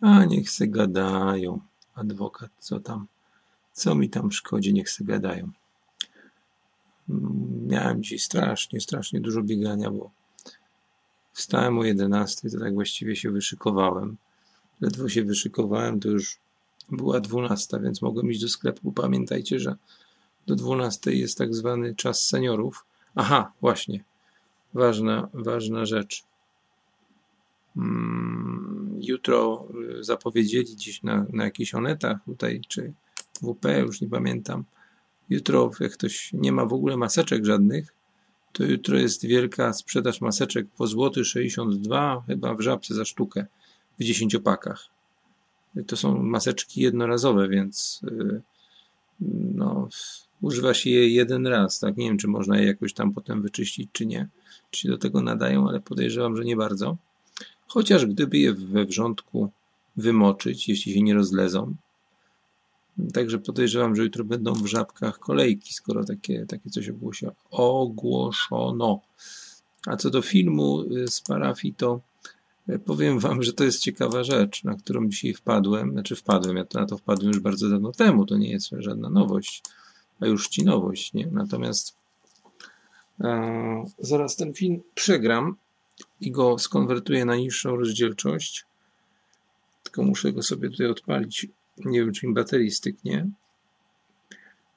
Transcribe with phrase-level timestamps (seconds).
[0.00, 1.60] A niech se gadają.
[1.94, 3.06] Adwokat, co tam?
[3.72, 5.50] Co mi tam szkodzi, niech se gadają.
[7.08, 10.10] Mm, Miałem dzisiaj strasznie, strasznie dużo biegania, bo
[11.32, 14.16] wstałem o 11, to tak właściwie się wyszykowałem.
[14.80, 16.38] Ledwo się wyszykowałem, to już
[16.88, 18.92] była 12, więc mogłem iść do sklepu.
[18.92, 19.76] Pamiętajcie, że
[20.46, 22.84] do 12 jest tak zwany czas seniorów.
[23.14, 24.04] Aha, właśnie.
[24.74, 26.24] Ważna, ważna rzecz.
[27.76, 29.68] Mm, Jutro
[29.98, 32.92] y, zapowiedzieli gdzieś na, na jakichś onetach tutaj, czy
[33.42, 34.64] WP, już nie pamiętam.
[35.30, 37.94] Jutro, jak ktoś nie ma w ogóle maseczek żadnych,
[38.52, 43.46] to jutro jest wielka sprzedaż maseczek po złoty 62, chyba w żabce za sztukę,
[43.98, 44.88] w dziesięciopakach.
[45.86, 48.40] To są maseczki jednorazowe, więc y,
[49.54, 49.88] no,
[50.40, 51.96] używa się je jeden raz, tak?
[51.96, 54.28] Nie wiem, czy można je jakoś tam potem wyczyścić, czy nie.
[54.70, 56.96] Czy się do tego nadają, ale podejrzewam, że nie bardzo.
[57.66, 59.50] Chociaż gdyby je we wrzątku
[59.96, 61.74] wymoczyć, jeśli się nie rozlezą.
[63.14, 66.90] Także podejrzewam, że jutro będą w żabkach kolejki, skoro takie, takie coś
[67.50, 69.00] ogłoszono.
[69.86, 72.00] A co do filmu y, z parafii, to
[72.68, 75.92] y, powiem wam, że to jest ciekawa rzecz, na którą dzisiaj wpadłem.
[75.92, 79.10] Znaczy wpadłem, ja to na to wpadłem już bardzo dawno temu, to nie jest żadna
[79.10, 79.62] nowość,
[80.20, 81.26] a już ci nowość, nie?
[81.32, 81.96] Natomiast
[83.20, 85.56] e, zaraz ten film przegram
[86.20, 88.64] i go skonwertuję na niższą rozdzielczość.
[89.82, 91.46] Tylko muszę go sobie tutaj odpalić.
[91.84, 93.30] Nie wiem, czy mi baterii styknie,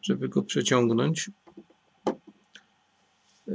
[0.02, 1.32] żeby go przeciągnąć.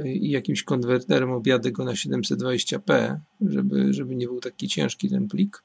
[0.05, 5.63] I jakimś konwerterem objadę go na 720p, żeby, żeby nie był taki ciężki ten plik.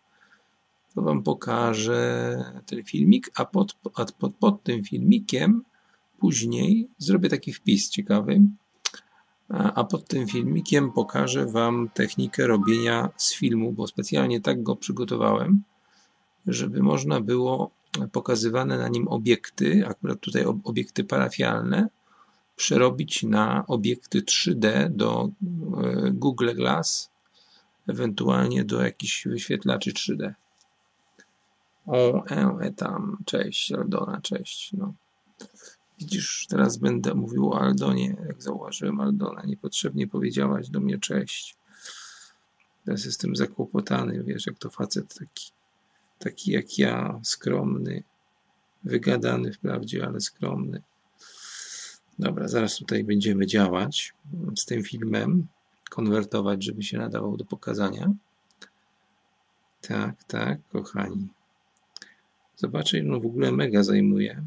[0.94, 5.62] To Wam pokażę ten filmik, a pod, a pod, pod tym filmikiem
[6.18, 8.40] później zrobię taki wpis ciekawy,
[9.50, 15.62] a pod tym filmikiem pokażę Wam technikę robienia z filmu, bo specjalnie tak go przygotowałem,
[16.46, 17.70] żeby można było
[18.12, 21.88] pokazywane na nim obiekty, akurat tutaj obiekty parafialne,
[22.56, 27.10] przerobić na obiekty 3D do e, Google Glass,
[27.88, 30.32] ewentualnie do jakichś wyświetlaczy 3D.
[31.86, 34.72] O, e, tam, cześć, Aldona, cześć.
[34.72, 34.94] No.
[36.00, 39.42] Widzisz, teraz będę mówił o Aldonie, jak zauważyłem Aldona.
[39.42, 41.56] Niepotrzebnie powiedziałaś do mnie cześć.
[42.84, 45.50] Teraz jestem zakłopotany, wiesz, jak to facet taki,
[46.18, 48.02] taki jak ja, skromny,
[48.84, 50.82] wygadany wprawdzie, ale skromny.
[52.18, 54.14] Dobra, zaraz tutaj będziemy działać
[54.58, 55.46] z tym filmem,
[55.90, 58.12] konwertować, żeby się nadawał do pokazania.
[59.80, 61.28] Tak, tak, kochani.
[62.56, 64.46] Zobaczę, no w ogóle mega zajmuje.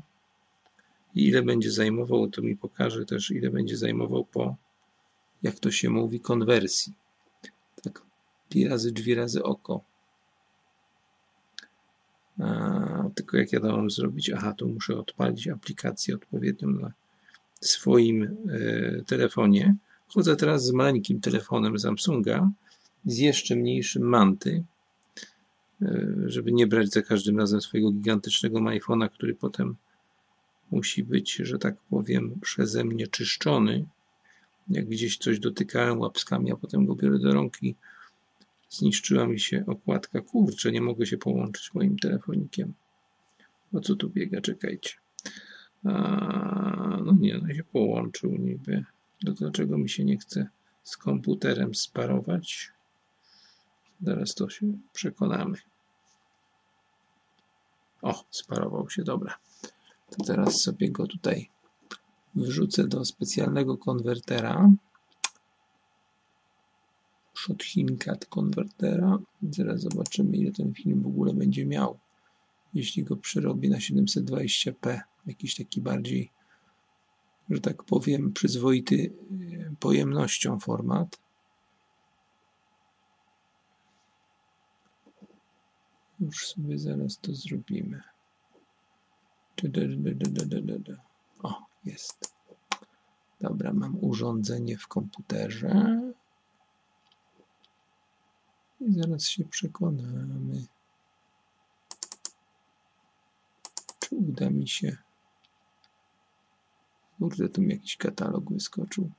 [1.15, 4.55] I ile będzie zajmował, to mi pokaże też, ile będzie zajmował po,
[5.43, 6.93] jak to się mówi, konwersji.
[7.83, 8.01] Tak,
[8.49, 9.81] pi razy drzwi razy oko.
[12.39, 14.29] A, tylko jak ja to mam zrobić?
[14.29, 16.93] Aha, tu muszę odpalić aplikację odpowiednią na
[17.61, 19.75] swoim e, telefonie.
[20.07, 22.51] Chodzę teraz z maleńkim telefonem Samsunga,
[23.05, 24.63] z jeszcze mniejszym manty,
[25.81, 29.75] e, żeby nie brać za każdym razem swojego gigantycznego iPhone'a, który potem
[30.71, 33.85] musi być, że tak powiem, przeze mnie czyszczony.
[34.69, 37.75] Jak gdzieś coś dotykałem łapskami, a potem go biorę do rąk i
[38.69, 40.21] zniszczyła mi się okładka.
[40.21, 42.73] Kurczę, nie mogę się połączyć moim telefonikiem.
[43.73, 44.41] O co tu biega?
[44.41, 44.93] Czekajcie.
[45.83, 45.91] A,
[47.05, 48.85] no nie, no się połączył niby.
[49.25, 50.47] To dlaczego mi się nie chce
[50.83, 52.71] z komputerem sparować?
[54.01, 55.57] Zaraz to się przekonamy.
[58.01, 59.37] O, sparował się, dobra.
[60.17, 61.49] To teraz sobie go tutaj
[62.35, 64.71] wrzucę do specjalnego konwertera.
[67.33, 69.17] Shothinkat konwertera.
[69.51, 71.99] Zaraz zobaczymy, ile ten film w ogóle będzie miał,
[72.73, 74.99] jeśli go przerobię na 720p.
[75.25, 76.31] Jakiś taki bardziej,
[77.49, 81.19] że tak powiem, przyzwoity e, pojemnością format.
[86.19, 88.12] Już sobie zaraz to zrobimy.
[91.43, 92.33] O, jest.
[93.41, 96.01] Dobra, mam urządzenie w komputerze.
[98.79, 100.65] I zaraz się przekonamy,
[103.99, 104.97] czy uda mi się.
[107.19, 109.11] Kurde, tu mi jakiś katalog wyskoczył.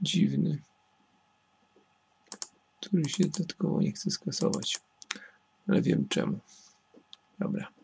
[0.00, 0.62] Dziwny.
[2.80, 4.80] Który się dodatkowo nie chce skasować.
[5.68, 6.38] Ale wiem czemu.
[7.38, 7.79] Dobra.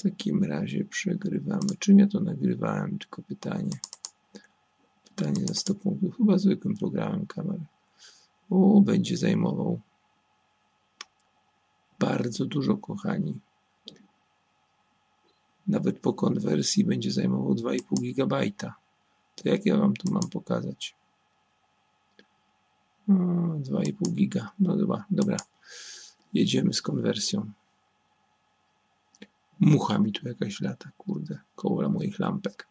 [0.00, 1.76] W takim razie przegrywamy.
[1.78, 2.98] Czym ja to nagrywałem?
[2.98, 3.78] Tylko pytanie.
[5.04, 6.16] Pytanie za 100 punktów.
[6.16, 7.60] Chyba zwykłym programem kamery.
[8.50, 9.80] O, będzie zajmował
[11.98, 13.40] bardzo dużo, kochani.
[15.66, 18.74] Nawet po konwersji będzie zajmował 2,5 gigabajta.
[19.36, 20.96] To jak ja wam tu mam pokazać?
[23.08, 24.50] 2,5 giga.
[24.60, 25.36] No dobra, dobra.
[26.34, 27.52] Jedziemy z konwersją.
[29.60, 32.66] Mucha mi tu jakaś lata, kurde, koło moich lampek.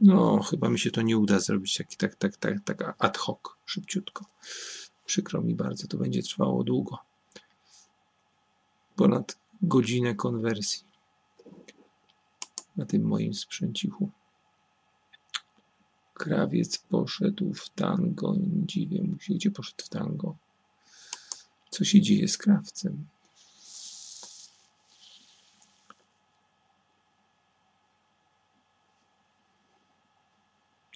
[0.00, 3.38] No, chyba mi się to nie uda zrobić taki, tak, tak, tak, tak ad hoc,
[3.64, 4.24] szybciutko.
[5.06, 6.98] Przykro mi bardzo, to będzie trwało długo.
[8.96, 10.84] Ponad godzinę konwersji
[12.76, 14.10] na tym moim sprzęcichu.
[16.14, 18.34] Krawiec poszedł w tango.
[18.66, 20.36] Dziwię mu się, gdzie poszedł w tango.
[21.70, 23.06] Co się dzieje z krawcem?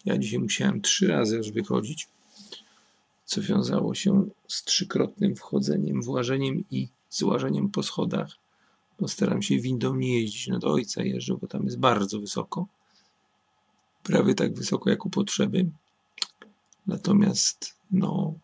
[0.08, 2.08] Ja dzisiaj musiałem trzy razy aż wychodzić,
[3.25, 8.31] co wiązało się z trzykrotnym wchodzeniem, włażeniem i złażeniem po schodach,
[9.00, 10.49] bo staram się windą nie jeździć.
[10.49, 12.66] No do ojca jeżdżę, bo tam jest bardzo wysoko.
[14.02, 15.66] Prawie tak wysoko jak u potrzeby.
[16.87, 18.34] Natomiast, no,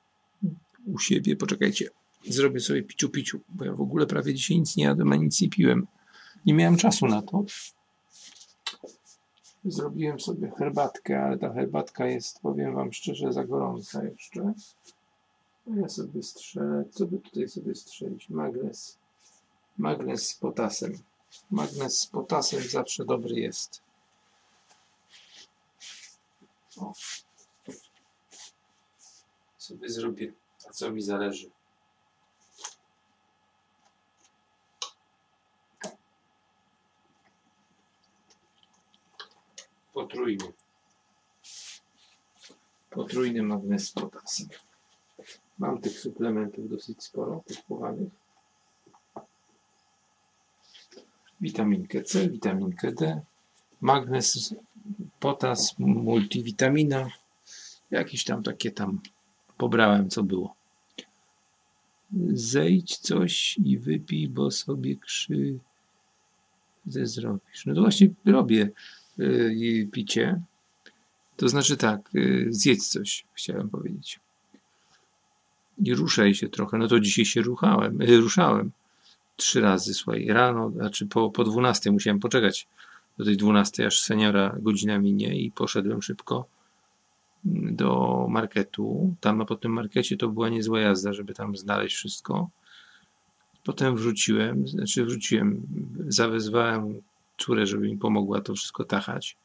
[0.86, 1.88] u siebie, poczekajcie,
[2.28, 5.40] zrobię sobie piciu piciu, bo ja w ogóle prawie dzisiaj nic nie jadłem, a nic
[5.40, 5.86] nie piłem.
[6.46, 7.44] Nie miałem czasu na to.
[9.64, 14.52] Zrobiłem sobie herbatkę, ale ta herbatka jest, powiem Wam szczerze, za gorąca jeszcze.
[15.66, 18.28] Ja sobie strzelę, co by tutaj sobie strzelić?
[18.28, 18.98] Magnes.
[19.78, 20.98] Magnes z potasem.
[21.50, 23.82] Magnes z potasem zawsze dobry jest.
[26.76, 26.92] O.
[29.58, 30.32] Sobie zrobię,
[30.68, 31.50] a co mi zależy.
[40.14, 40.52] Potrójny.
[42.90, 44.48] Potrójny magnes z potasem.
[45.58, 48.12] Mam tych suplementów dosyć sporo kupowanych.
[51.40, 53.20] Witaminkę C, witaminkę D,
[53.80, 54.54] magnes,
[55.20, 57.10] potas, multivitamina.
[57.90, 59.00] Jakieś tam takie tam
[59.56, 60.54] pobrałem, co było.
[62.32, 65.60] Zejdź coś i wypij, bo sobie krzywdę
[66.86, 67.66] zrobisz.
[67.66, 68.70] No to właśnie robię
[69.18, 70.40] yy, picie.
[71.36, 74.20] To znaczy tak, yy, zjedz coś, chciałem powiedzieć.
[75.78, 76.78] I ruszaj się trochę.
[76.78, 78.70] No to dzisiaj się ruchałem, yy, ruszałem
[79.36, 82.66] trzy razy, słuchaj, rano, znaczy po, po 12 musiałem poczekać
[83.18, 86.46] do tej 12, aż seniora godzina minie i poszedłem szybko
[87.44, 89.14] do marketu.
[89.20, 92.48] Tam po tym markecie to była niezła jazda, żeby tam znaleźć wszystko.
[93.64, 95.62] Potem wróciłem, znaczy wróciłem,
[96.08, 97.02] zawezwałem
[97.38, 99.36] córę, żeby mi pomogła to wszystko tachać.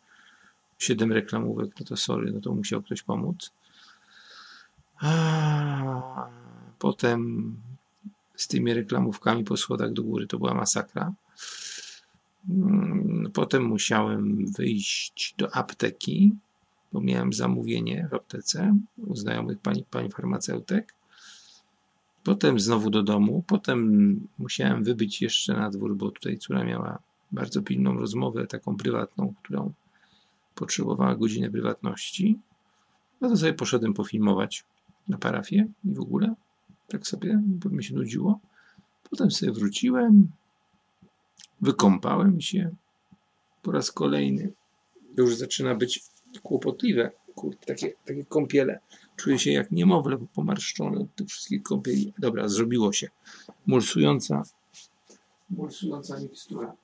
[0.78, 3.52] Siedem reklamówek, no to sorry, no to musiał ktoś pomóc.
[5.02, 6.30] A,
[6.80, 7.56] potem
[8.36, 11.14] z tymi reklamówkami po schodach do góry to była masakra.
[12.50, 16.36] Mm, potem musiałem wyjść do apteki,
[16.94, 20.94] bo miałem zamówienie w aptece u znajomych pani, pani farmaceutek.
[22.24, 23.44] Potem znowu do domu.
[23.48, 27.00] Potem musiałem wybyć jeszcze na dwór, bo tutaj córa miała
[27.32, 29.74] bardzo pilną rozmowę, taką prywatną, którą
[30.56, 32.40] potrzebowała godziny prywatności.
[33.22, 34.64] No to sobie poszedłem pofilmować
[35.08, 36.36] na parafię i w ogóle.
[36.88, 38.40] Tak sobie, bo mi się nudziło.
[39.10, 40.32] Potem sobie wróciłem,
[41.62, 42.70] wykąpałem się
[43.62, 44.52] po raz kolejny.
[45.16, 46.04] To już zaczyna być
[46.44, 47.12] kłopotliwe.
[47.36, 48.80] Kurde, takie, takie kąpiele.
[49.16, 52.14] Czuję się jak niemowlę pomarszczony od tych wszystkich kąpieli.
[52.20, 53.10] Dobra, zrobiło się.
[53.68, 54.44] Mulsująca,
[55.50, 56.76] mulsująca mikstura.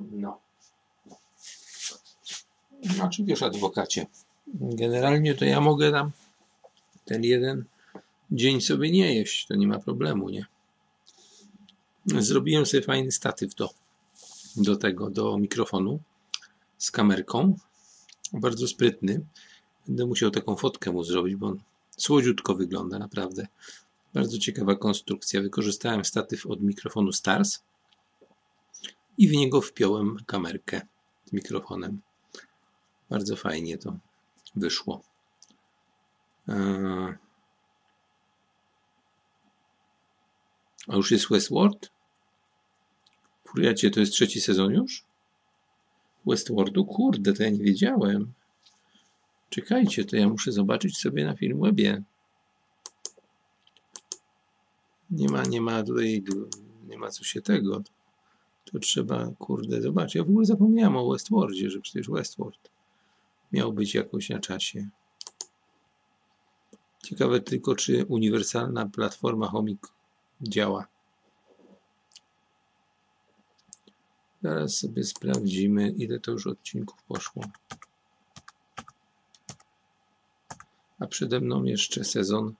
[0.00, 0.40] No.
[3.02, 4.06] Znaczy wiesz, adwokacie,
[4.54, 6.10] generalnie to ja mogę tam
[7.04, 7.64] ten jeden
[8.30, 10.46] dzień sobie nie jeść, to nie ma problemu, nie?
[12.06, 13.70] Zrobiłem sobie fajny statyw do,
[14.56, 16.00] do tego, do mikrofonu
[16.78, 17.56] z kamerką.
[18.32, 19.26] Bardzo sprytny.
[19.86, 21.60] Będę musiał taką fotkę mu zrobić, bo on
[21.96, 23.46] słodziutko wygląda, naprawdę.
[24.14, 25.42] Bardzo ciekawa konstrukcja.
[25.42, 27.62] Wykorzystałem statyw od mikrofonu Stars
[29.18, 30.80] i w niego wpiąłem kamerkę
[31.24, 32.00] z mikrofonem.
[33.12, 33.96] Bardzo fajnie to
[34.56, 35.02] wyszło.
[36.48, 37.14] Eee.
[40.88, 41.90] A już jest Westworld?
[43.44, 45.04] Furiacie, to jest trzeci sezon już?
[46.26, 46.84] Westworldu?
[46.84, 48.32] Kurde, to ja nie wiedziałem.
[49.50, 52.02] Czekajcie, to ja muszę zobaczyć sobie na Filmwebie.
[55.10, 56.24] Nie ma, nie ma tutaj
[56.88, 57.82] nie ma co się tego.
[58.64, 60.14] To trzeba, kurde, zobaczyć.
[60.14, 62.71] Ja w ogóle zapomniałem o Westworldzie, że przecież Westworld
[63.52, 64.88] miał być jakoś na czasie.
[67.02, 69.86] Ciekawe tylko, czy uniwersalna platforma Homik
[70.42, 70.86] działa.
[74.42, 77.42] Zaraz sobie sprawdzimy, ile to już odcinków poszło.
[80.98, 82.54] A przede mną jeszcze sezon.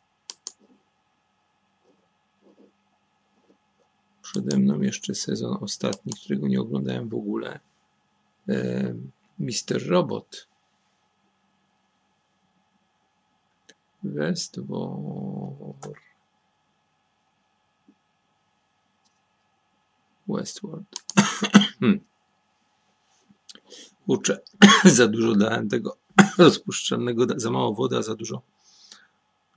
[4.22, 7.60] Przede mną jeszcze sezon ostatni, którego nie oglądałem w ogóle.
[8.48, 8.94] E,
[9.38, 10.51] Mister Robot.
[14.04, 15.88] Westworld.
[20.28, 20.86] Westworld.
[21.80, 22.00] Hmm.
[24.06, 24.40] Kurczę,
[24.96, 25.96] za dużo dałem tego
[26.38, 28.42] rozpuszczalnego, za mało wody, a za dużo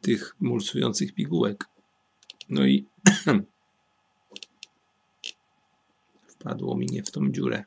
[0.02, 1.66] tych mulsujących pigułek.
[2.50, 2.86] No i
[6.28, 7.64] wpadło mi nie w tą dziurę.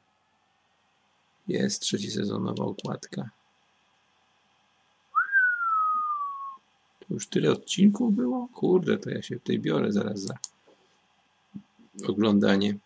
[1.48, 3.30] Jest trzeci sezonowa okładka.
[7.08, 8.48] To już tyle odcinków było?
[8.54, 10.34] Kurde, to ja się tutaj biorę zaraz za
[12.08, 12.78] oglądanie.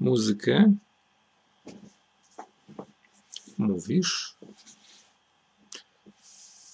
[0.00, 0.74] muzykę.
[3.58, 4.36] Mówisz.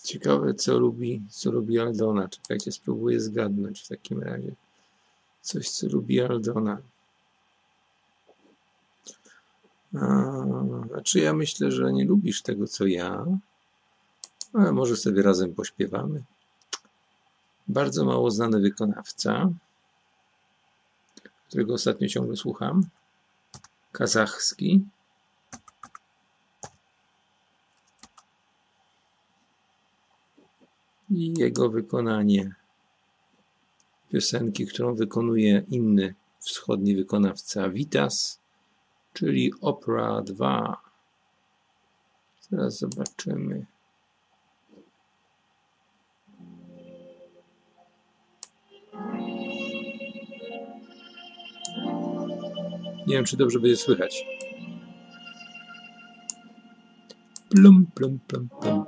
[0.04, 2.28] Ciekawe, co lubi, co lubi Aldona.
[2.28, 4.54] Czekajcie, spróbuję zgadnąć w takim razie.
[5.42, 6.78] Coś, co lubi Aldona.
[9.92, 13.26] Znaczy, ja myślę, że nie lubisz tego, co ja,
[14.52, 16.24] ale może sobie razem pośpiewamy.
[17.68, 19.50] Bardzo mało znany wykonawca,
[21.48, 22.82] którego ostatnio ciągle słucham
[23.92, 24.84] kazachski
[31.10, 32.54] i jego wykonanie
[34.12, 38.40] piosenki, którą wykonuje inny wschodni wykonawca Vitas,
[39.16, 40.76] czyli Opera 2.
[42.40, 43.66] Zaraz zobaczymy.
[53.06, 54.24] Nie wiem, czy dobrze będzie słychać.
[57.48, 58.84] Plum, plum, plum, plum.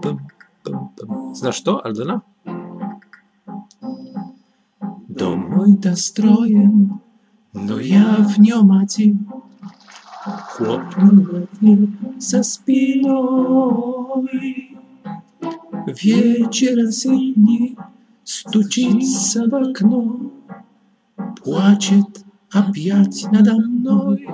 [0.00, 0.18] plum,
[0.62, 1.34] plum, plum.
[1.34, 2.20] Znasz to, Aldona?
[5.08, 6.98] Do Mojda strojem
[7.52, 9.26] но я в нем один.
[10.24, 11.88] Хлопнула дверь
[12.18, 14.28] со спиной.
[15.86, 17.76] Вечер осенний
[18.24, 20.32] стучится в окно,
[21.42, 24.28] Плачет опять надо мной.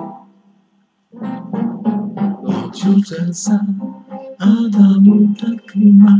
[2.75, 3.59] Odrzuca
[4.39, 6.15] Adamu tak ma.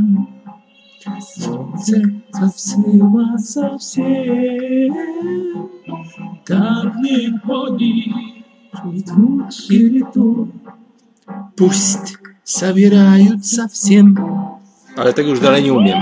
[1.20, 4.94] Słońce zasyła совсем.
[6.46, 8.14] Так не ходи,
[8.84, 10.50] летут и летут.
[11.56, 14.18] Пусть собирают совсем.
[14.98, 16.00] Ale tego już dalej nie umiem.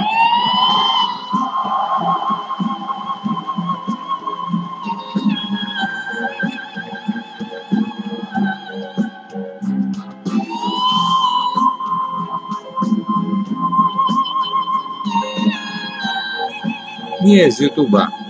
[17.24, 18.23] Nie z YouTube'a.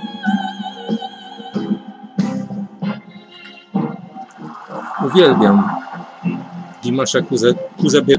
[5.13, 5.70] uwielbiam
[6.84, 8.15] Dimasza Kuze, Kuzebie.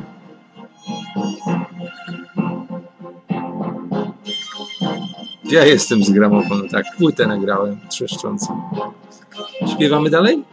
[5.44, 8.60] Ja jestem z gramofonu, tak, płytę nagrałem trzeszczącą.
[9.74, 10.44] Śpiewamy dalej?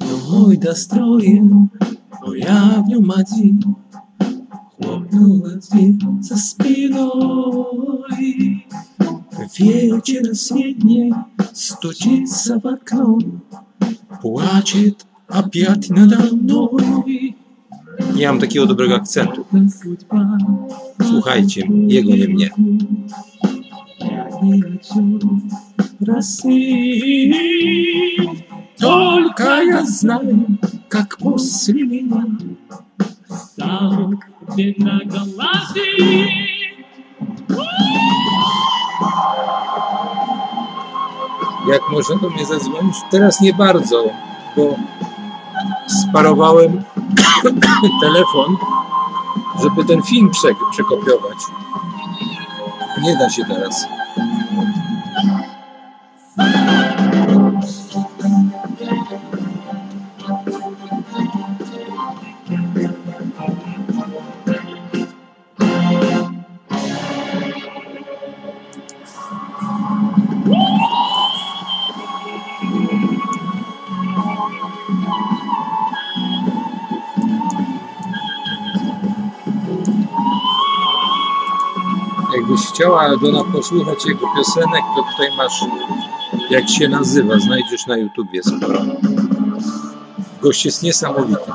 [0.00, 1.68] No mój nastrojem
[2.24, 3.58] pojawił madzi,
[4.76, 5.70] chłopiec
[6.20, 7.10] za spiną.
[9.58, 11.12] Вечер средний
[11.52, 13.18] стучится в окно,
[14.22, 17.34] Płaczet опять надо мной.
[18.14, 19.44] Nie mam takiego dobrego akcentu.
[21.10, 22.50] Słuchajcie, jego nie mnie.
[28.78, 30.58] Только я знаю,
[30.88, 32.24] как после меня
[33.28, 34.14] стал
[34.56, 36.43] ветроголазый.
[41.68, 42.96] Jak można do mnie zadzwonić?
[43.10, 44.04] Teraz nie bardzo,
[44.56, 44.76] bo
[45.86, 46.84] sparowałem
[48.02, 48.56] telefon,
[49.62, 51.38] żeby ten film przek- przekopiować.
[53.02, 53.86] Nie da się teraz.
[82.74, 85.64] Chciała Aldona posłuchać jego piosenek, to tutaj masz,
[86.50, 88.80] jak się nazywa, znajdziesz na YouTubie sporo.
[90.42, 91.52] Gość jest niesamowity.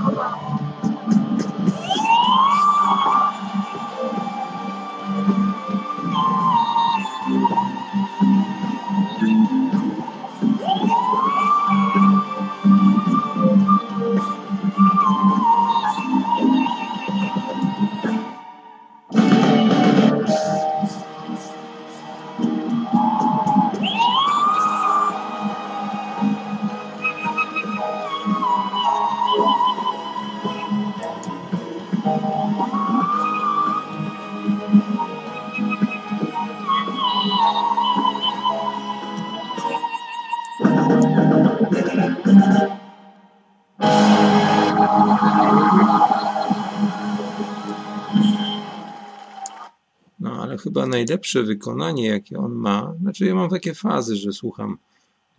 [51.00, 54.77] Najlepsze wykonanie, jakie on ma, znaczy ja mam takie fazy, że słucham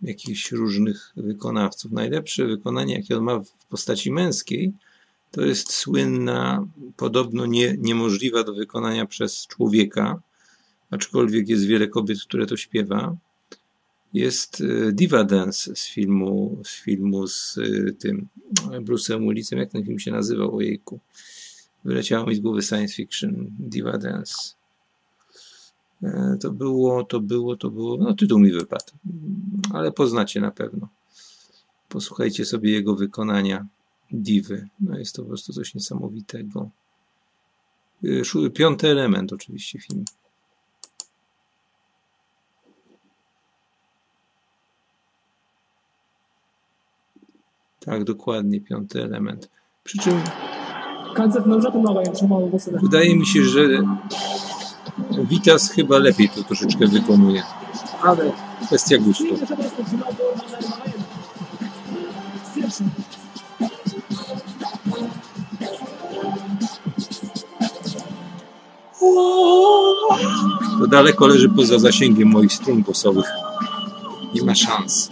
[0.01, 1.91] jakichś różnych wykonawców.
[1.91, 4.73] Najlepsze wykonanie, jakie on ma w postaci męskiej,
[5.31, 10.21] to jest słynna, podobno nie, niemożliwa do wykonania przez człowieka,
[10.91, 13.15] aczkolwiek jest wiele kobiet, które to śpiewa.
[14.13, 18.27] Jest e, Diva Dance z filmu, z filmu z e, tym
[18.63, 19.59] Bruce'em Willisem.
[19.59, 20.55] Jak ten film się nazywał?
[20.55, 20.99] Ojejku.
[21.85, 23.47] Wyleciało mi z głowy science fiction.
[23.59, 24.60] Diva Dance.
[26.03, 27.97] E, To było, to było, to było.
[27.97, 28.91] No, tytuł mi wypadł,
[29.73, 30.87] ale poznacie na pewno.
[31.89, 33.65] Posłuchajcie sobie jego wykonania
[34.11, 34.67] Diwy.
[34.79, 36.69] No, jest to po prostu coś niesamowitego.
[38.03, 40.05] Szó- Piąty element, oczywiście, film.
[47.79, 49.49] Tak, dokładnie, piąty element.
[49.83, 50.21] Przy czym
[52.81, 53.67] wydaje mi się, że
[55.23, 57.43] Vitas chyba lepiej to troszeczkę wykonuje.
[58.03, 58.31] Ale
[58.65, 59.37] kwestia gustu.
[70.79, 73.25] To daleko leży poza zasięgiem moich strun głosowych.
[74.33, 75.09] Nie ma szans.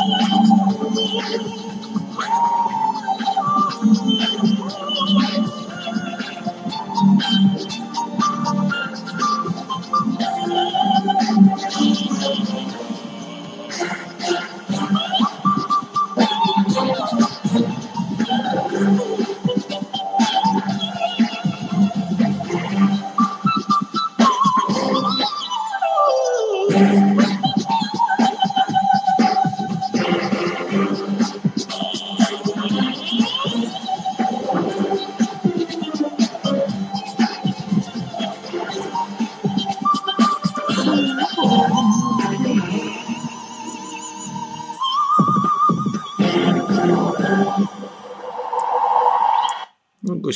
[0.00, 1.59] 이노 래.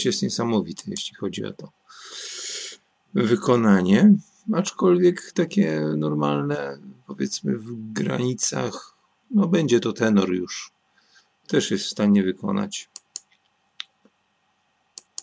[0.05, 1.73] Jest niesamowity, jeśli chodzi o to
[3.15, 4.15] wykonanie,
[4.53, 8.95] aczkolwiek takie normalne, powiedzmy w granicach,
[9.31, 10.73] no będzie to tenor już,
[11.47, 12.89] też jest w stanie wykonać.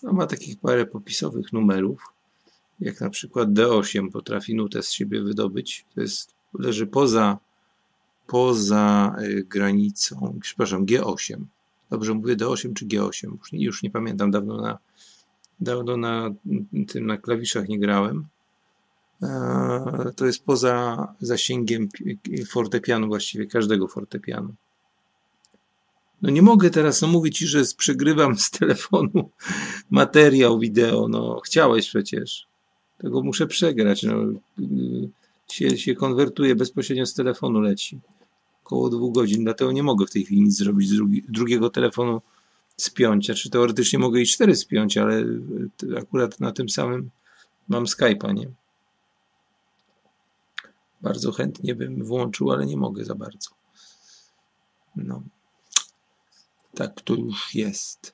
[0.04, 2.02] No, ma takich parę popisowych numerów,
[2.80, 7.38] jak na przykład D8 potrafi nutę z siebie wydobyć, to jest, leży poza,
[8.28, 11.44] poza y, granicą, przepraszam, G8.
[11.92, 13.32] Dobrze mówię D8 czy G8?
[13.40, 14.78] Już nie, już nie pamiętam, dawno na,
[15.60, 16.30] dawno na
[16.88, 18.26] tym na klawiszach nie grałem.
[19.22, 24.54] Eee, To jest poza zasięgiem pi- fortepianu, właściwie każdego fortepianu.
[26.22, 29.30] No nie mogę teraz no mówić ci, że przegrywam z telefonu
[29.90, 31.08] materiał wideo.
[31.08, 32.48] No chciałeś przecież.
[32.98, 34.04] Tego muszę przegrać.
[34.04, 34.14] No,
[34.58, 35.10] Yy,
[35.52, 38.00] się, się konwertuje bezpośrednio z telefonu leci.
[38.72, 42.22] Około dwóch godzin, dlatego nie mogę w tej chwili nic zrobić z drugi, drugiego telefonu
[42.78, 43.26] spiąć.
[43.26, 47.10] Znaczy teoretycznie mogę i cztery spiąć, ale y, akurat na tym samym
[47.68, 48.52] mam Skype'a, nie?
[51.02, 53.50] Bardzo chętnie bym włączył, ale nie mogę za bardzo.
[54.96, 55.24] No.
[56.74, 58.14] Tak to już jest.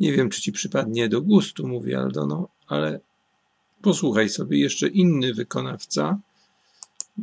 [0.00, 3.00] Nie wiem, czy ci przypadnie do gustu, mówi Aldono, ale
[3.82, 6.18] posłuchaj sobie jeszcze inny wykonawca,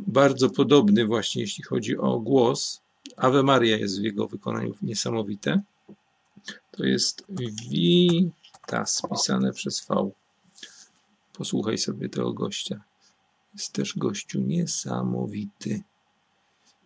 [0.06, 2.80] bardzo podobny właśnie jeśli chodzi o głos.
[3.16, 5.62] Ave Maria jest w jego wykonaniu niesamowite.
[6.70, 7.24] To jest
[7.70, 10.10] Vitas, pisane przez V.
[11.32, 12.80] Posłuchaj sobie tego gościa.
[13.54, 15.82] Jest też gościu niesamowity.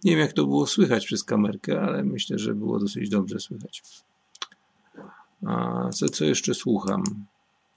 [0.05, 3.83] Nie wiem, jak to było słychać przez kamerkę, ale myślę, że było dosyć dobrze słychać.
[5.47, 7.03] A co, co jeszcze słucham?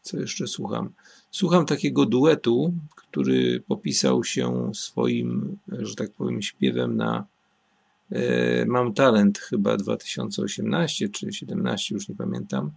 [0.06, 0.89] Co jeszcze słucham?
[1.32, 7.26] Słucham takiego duetu, który popisał się swoim, że tak powiem, śpiewem na
[8.12, 12.72] e, Mam Talent chyba 2018 czy 17, już nie pamiętam,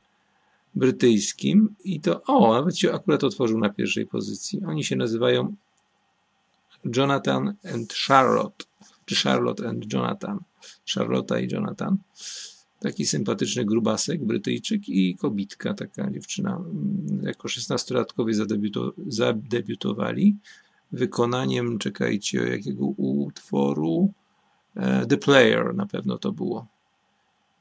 [0.74, 1.74] brytyjskim.
[1.84, 4.60] I to, o, nawet się akurat otworzył na pierwszej pozycji.
[4.66, 5.54] Oni się nazywają
[6.96, 8.64] Jonathan and Charlotte,
[9.04, 10.38] czy Charlotte and Jonathan.
[10.94, 11.96] Charlotta i Jonathan.
[12.80, 16.60] Taki sympatyczny grubasek, Brytyjczyk i kobitka, taka dziewczyna.
[17.22, 18.34] Jako szesnastolatkowie
[19.06, 20.36] zadebiutowali
[20.92, 24.12] wykonaniem, czekajcie, jakiego utworu?
[24.76, 26.66] E, The Player na pewno to było.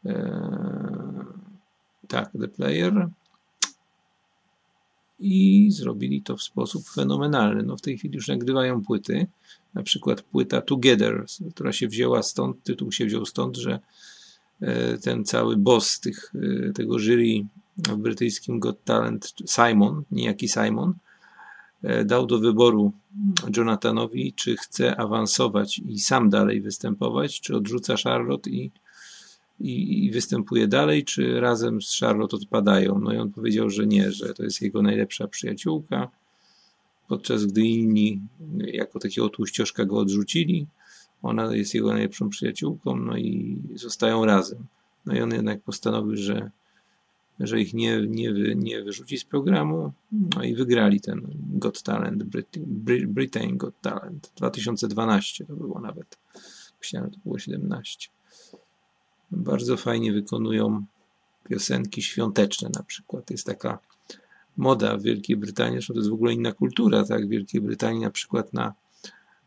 [0.05, 1.25] E,
[2.07, 3.09] tak, The Player.
[5.19, 7.63] I zrobili to w sposób fenomenalny.
[7.63, 9.27] No w tej chwili już nagrywają płyty.
[9.73, 13.79] Na przykład płyta Together, która się wzięła stąd, tytuł się wziął stąd, że
[15.01, 17.45] ten cały boss tych, e, tego jury
[17.77, 20.93] w brytyjskim Got Talent, Simon, niejaki Simon,
[21.83, 22.91] e, dał do wyboru
[23.57, 28.71] Jonathanowi, czy chce awansować i sam dalej występować, czy odrzuca Charlotte i
[29.59, 32.99] i, i występuje dalej, czy razem z Charlotte odpadają.
[32.99, 36.09] No i on powiedział, że nie, że to jest jego najlepsza przyjaciółka,
[37.07, 38.21] podczas gdy inni
[38.57, 40.67] jako takiego tłuścioszka go odrzucili.
[41.21, 44.65] Ona jest jego najlepszą przyjaciółką, no i zostają razem.
[45.05, 46.51] No i on jednak postanowił, że,
[47.39, 49.93] że ich nie, nie, nie wyrzuci z programu,
[50.35, 52.23] no i wygrali ten Got Talent,
[53.07, 54.31] Britain Got Talent.
[54.35, 56.17] 2012 to było nawet.
[56.79, 58.09] Myślałem, że to było 17
[59.31, 60.85] bardzo fajnie wykonują
[61.49, 63.31] piosenki świąteczne na przykład.
[63.31, 63.79] Jest taka
[64.57, 67.25] moda w Wielkiej Brytanii, to jest w ogóle inna kultura, tak?
[67.25, 68.73] W Wielkiej Brytanii na przykład na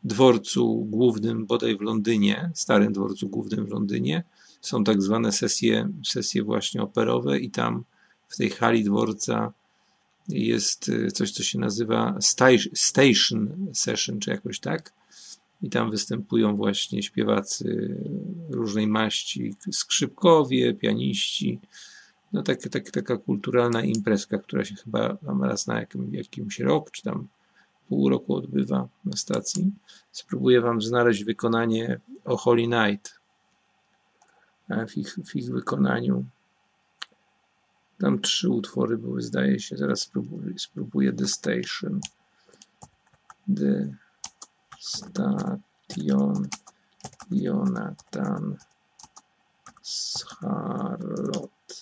[0.04, 4.24] dworcu głównym bodaj w Londynie, starym dworcu głównym w Londynie,
[4.60, 7.84] są tak zwane sesje, sesje właśnie operowe i tam
[8.28, 9.52] w tej hali dworca
[10.28, 12.18] jest y, coś, co się nazywa
[12.74, 14.92] station session, czy jakoś tak
[15.62, 17.96] i tam występują właśnie śpiewacy
[18.50, 21.58] różnej maści, skrzypkowie, pianiści.
[22.32, 26.90] No tak, tak, taka kulturalna imprezka, która się chyba tam raz na jakim, jakimś rok,
[26.90, 27.28] czy tam
[27.90, 29.72] pół roku odbywa na stacji.
[30.12, 33.20] Spróbuję wam znaleźć wykonanie o Holy Night
[34.88, 36.24] w ich, w ich wykonaniu.
[37.98, 39.76] Tam trzy utwory były, zdaje się.
[39.76, 42.00] Zaraz spróbuję, spróbuję The Station.
[43.57, 43.94] The
[44.81, 46.48] Station
[47.31, 48.57] Jonathan
[50.29, 51.74] Charlotte.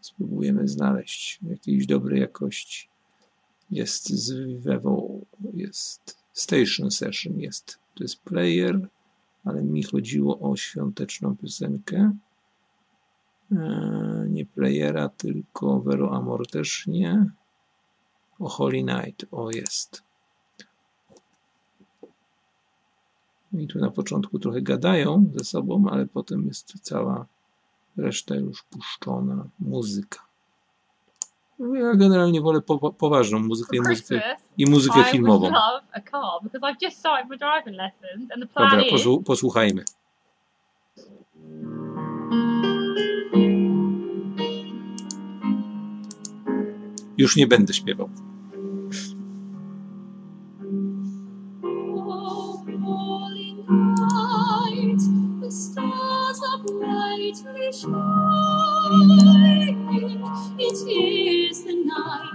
[0.00, 2.89] Spróbujemy znaleźć jakiejś dobrej jakości.
[3.70, 4.32] Jest z
[4.66, 5.08] Vivo,
[5.54, 7.78] jest Station Session, jest.
[7.94, 8.88] To jest player,
[9.44, 12.12] ale mi chodziło o świąteczną piosenkę.
[13.52, 17.30] Eee, nie playera, tylko Vero Amor też nie.
[18.38, 20.02] O Holy Night, o jest.
[23.52, 27.26] I tu na początku trochę gadają ze sobą, ale potem jest cała
[27.96, 30.29] reszta już puszczona muzyka.
[31.60, 35.40] No, ja generalnie wolę po, poważną muzykę i muzykę, i muzykę filmową.
[35.40, 35.60] Dobra,
[39.26, 39.84] posłuchajmy.
[47.18, 48.10] Już nie będę śpiewał.
[56.80, 57.90] brightly shining.
[60.58, 61.49] It is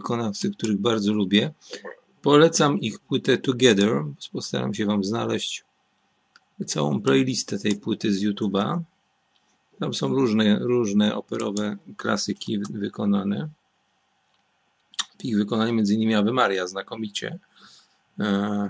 [0.06, 1.54] wykonawcy, których bardzo lubię.
[2.22, 4.04] Polecam ich płytę Together.
[4.32, 5.64] Postaram się Wam znaleźć
[6.66, 8.82] całą playlistę tej płyty z YouTube'a.
[9.80, 13.50] Tam są różne, różne operowe klasyki wy- wykonane.
[15.20, 17.40] W ich wykonaniu między innymi Ave Maria znakomicie.
[18.20, 18.70] E,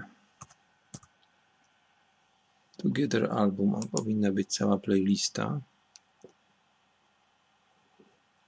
[2.77, 5.61] Together album, powinna być cała playlista.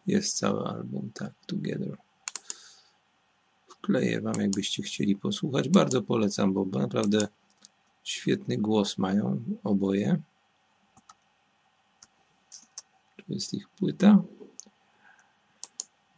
[0.07, 1.97] Jest cały album, tak, Together.
[3.83, 5.69] Wkleję Wam, jakbyście chcieli posłuchać.
[5.69, 7.27] Bardzo polecam, bo naprawdę
[8.03, 10.21] świetny głos mają oboje.
[13.17, 14.23] Tu jest ich płyta.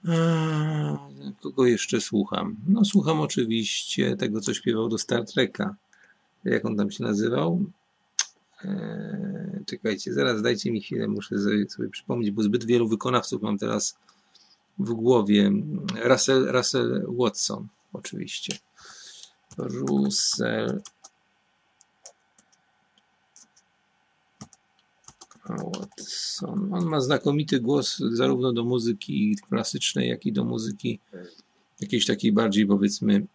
[0.07, 0.97] Eee,
[1.41, 2.55] Kogo jeszcze słucham?
[2.67, 5.75] No, słucham oczywiście tego, co śpiewał do Star Treka.
[6.43, 7.65] Jak on tam się nazywał?
[8.63, 13.97] Eee, czekajcie, zaraz dajcie mi chwilę, muszę sobie przypomnieć, bo zbyt wielu wykonawców mam teraz
[14.79, 15.51] w głowie.
[16.03, 18.57] Russell, Russell Watson, oczywiście.
[19.57, 20.81] Russell
[25.49, 26.73] Watson.
[26.73, 30.99] On ma znakomity głos zarówno do muzyki klasycznej, jak i do muzyki
[31.79, 33.27] jakiejś takiej bardziej powiedzmy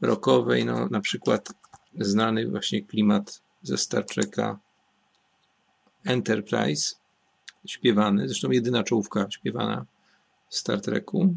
[0.00, 0.64] rockowej.
[0.64, 1.48] No, na przykład
[1.98, 4.58] znany właśnie klimat ze Star Treka
[6.04, 6.94] Enterprise,
[7.66, 9.86] śpiewany, zresztą jedyna czołówka śpiewana
[10.54, 11.36] Star Treku.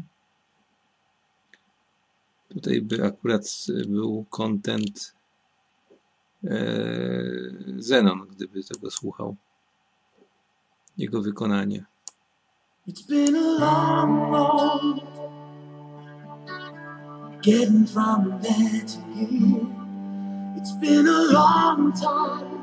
[2.48, 5.14] Tutaj by akurat był content
[6.44, 6.58] e,
[7.78, 9.36] Zenon, gdyby tego słuchał.
[10.98, 11.84] Jego wykonanie.
[12.88, 15.00] It's been a long road
[17.42, 19.66] getting from there to here.
[20.56, 22.62] It's been a long time,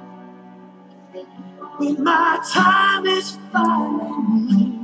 [2.03, 4.74] my time is finally.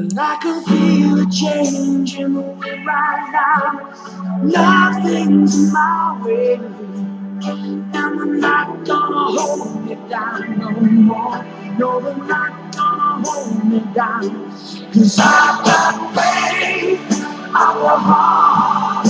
[0.00, 4.42] And I can feel a change in the way right now.
[4.42, 11.44] Nothing's my way, and they're not gonna hold me down no more.
[11.78, 14.50] No, they're not gonna hold me down.
[14.90, 17.22] Cause I've got faith,
[17.54, 19.06] our heart.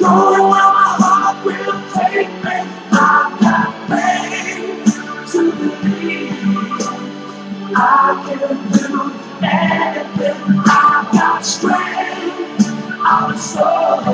[0.00, 2.58] Going where my heart will take me.
[2.90, 6.42] I've got faith to believe
[7.74, 10.60] I can do anything.
[10.66, 12.68] I've got strength,
[13.04, 14.04] I'm soul.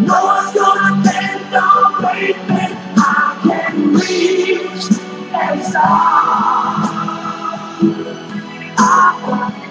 [0.00, 2.76] No one's gonna bend or break me.
[2.96, 5.00] I can reach
[5.32, 5.76] and.
[8.78, 9.64] I've got.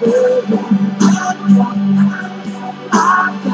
[2.92, 3.44] I've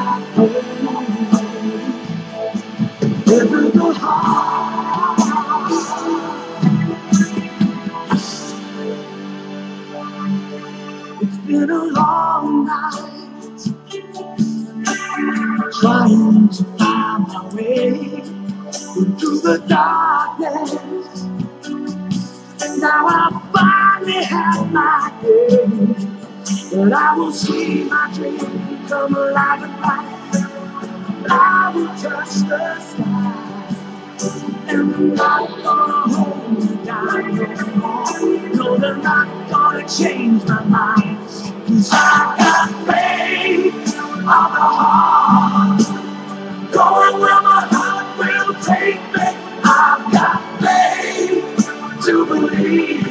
[4.00, 4.65] got.
[11.46, 13.20] Been a long night
[15.80, 18.22] trying to find my way
[19.18, 20.74] through the darkness.
[22.62, 26.08] And now I finally have my day.
[26.74, 28.38] But I will see my dream
[28.88, 30.16] come alive and.
[31.30, 33.55] I will touch the sky.
[34.18, 37.38] And they're not gonna hold me down
[38.56, 41.18] no they're not gonna change my mind.
[41.66, 45.82] Cause I got faith on the heart.
[46.72, 49.36] Going where my heart will take me.
[49.64, 53.06] I've got faith to believe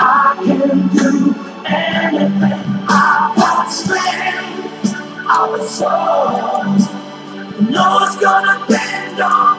[0.00, 1.34] I can do
[1.66, 2.86] anything.
[2.88, 4.94] I've got strength
[5.30, 6.76] of the soul.
[7.70, 9.57] No one's gonna bend or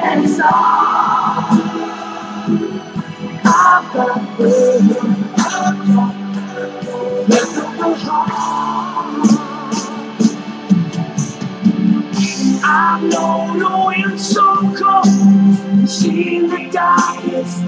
[0.00, 1.60] and start.
[3.44, 4.98] I've got faith.
[5.38, 6.14] I've got
[7.28, 9.28] faith in the heart.
[12.64, 14.44] I've known the wind so
[14.76, 17.64] cold, seen the darkest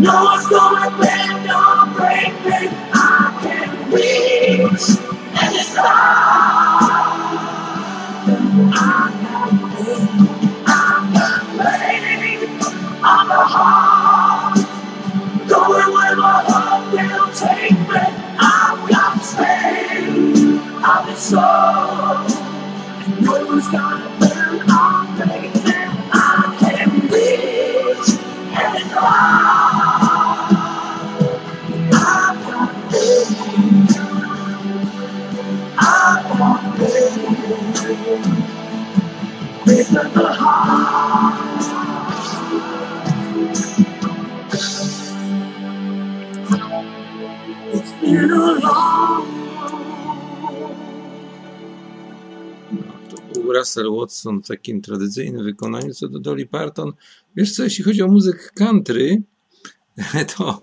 [0.00, 2.68] No one's gonna bend or break me.
[2.94, 4.29] I can reach
[53.60, 56.92] Russell Watson w takim tradycyjnym wykonaniu co do Dolly Parton.
[57.36, 59.22] Wiesz co, jeśli chodzi o muzykę country,
[60.36, 60.62] to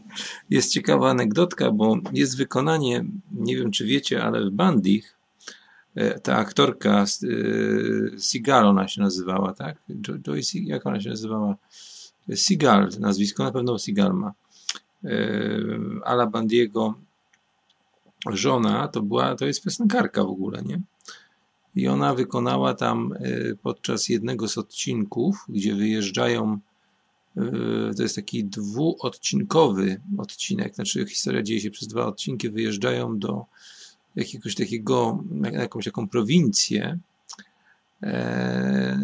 [0.49, 5.17] jest ciekawa anegdotka, bo jest wykonanie, nie wiem czy wiecie, ale w Bandich
[5.95, 7.05] e, ta aktorka e,
[8.19, 9.77] Seagal ona się nazywała, tak?
[9.89, 11.55] Jo- Joyce, jak ona się nazywała?
[12.35, 14.33] Seagal, nazwisko na pewno Seagal ma.
[15.03, 15.09] E,
[16.05, 16.95] Ala Bandiego
[18.31, 20.81] żona to była, to jest piosenkarka w ogóle, nie?
[21.77, 26.59] I ona wykonała tam e, podczas jednego z odcinków, gdzie wyjeżdżają,
[27.37, 27.41] e,
[27.97, 33.45] to jest taki dwuodcinkowy odcinek, znaczy historia dzieje się przez dwa odcinki, wyjeżdżają do
[34.15, 36.99] jakiegoś takiego, jakąś taką prowincję.
[38.03, 38.99] E,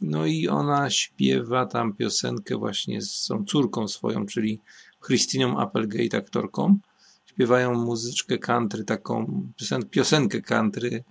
[0.00, 4.60] No i ona śpiewa tam piosenkę właśnie z tą córką swoją, czyli
[5.06, 6.78] Christiną Applegate, aktorką.
[7.26, 11.04] Śpiewają muzyczkę country, taką piosen- piosenkę country,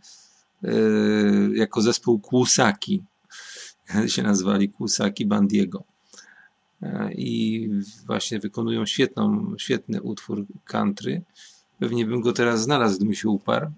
[1.54, 3.04] jako zespół Kłusaki.
[4.08, 5.84] się nazwali Kłusaki Bandiego.
[6.82, 7.70] E, I
[8.06, 11.22] właśnie wykonują świetną, świetny utwór country.
[11.80, 13.72] Pewnie bym go teraz znalazł, gdybym się uparł,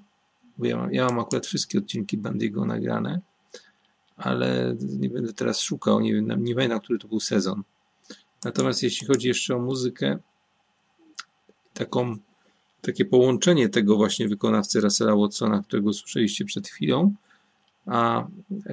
[0.57, 3.21] bo ja mam, ja mam akurat wszystkie odcinki Bandiego nagrane,
[4.17, 7.63] ale nie będę teraz szukał, nie wiem, nie pamiętam, który to był sezon.
[8.43, 10.19] Natomiast jeśli chodzi jeszcze o muzykę,
[11.73, 12.15] taką,
[12.81, 17.13] takie połączenie tego właśnie wykonawcy Russella Watsona, którego słyszeliście przed chwilą,
[17.85, 18.27] a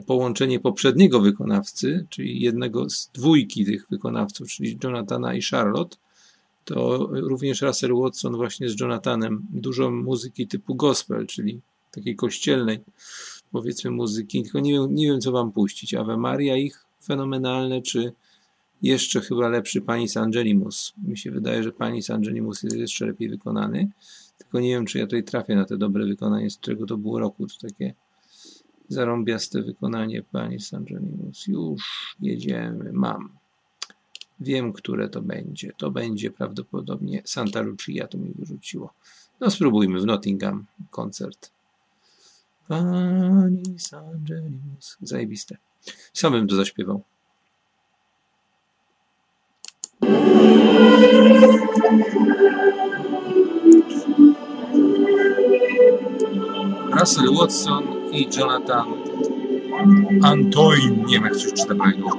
[0.06, 5.96] połączenie poprzedniego wykonawcy, czyli jednego z dwójki tych wykonawców, czyli Jonathana i Charlotte,
[6.64, 12.78] to również Russell Watson właśnie z Jonathanem dużo muzyki typu gospel, czyli takiej kościelnej,
[13.52, 15.94] powiedzmy muzyki, tylko nie wiem, nie wiem co wam puścić.
[15.94, 18.12] Ave Maria ich fenomenalne, czy
[18.82, 20.92] jeszcze chyba lepszy Panis Angelimus.
[21.04, 23.90] Mi się wydaje, że Panis Angelimus jest jeszcze lepiej wykonany,
[24.38, 27.18] tylko nie wiem, czy ja tutaj trafię na te dobre wykonanie, z którego to było
[27.18, 27.94] roku, to takie
[28.88, 31.46] zarąbiaste wykonanie Panis Angelimus.
[31.46, 33.28] Już jedziemy, mam.
[34.40, 35.72] Wiem, które to będzie.
[35.76, 38.92] To będzie prawdopodobnie Santa Lucia, to mi wyrzuciło.
[39.40, 41.50] No spróbujmy w Nottingham koncert.
[42.68, 44.96] Panis Angelimus.
[45.02, 45.56] Zajebiste.
[46.12, 47.02] Sam bym to zaśpiewał.
[56.92, 58.86] Russell Watson i Jonathan
[60.22, 61.06] Antoine.
[61.06, 62.18] Nie wiem, jak się czyta prawidłowo.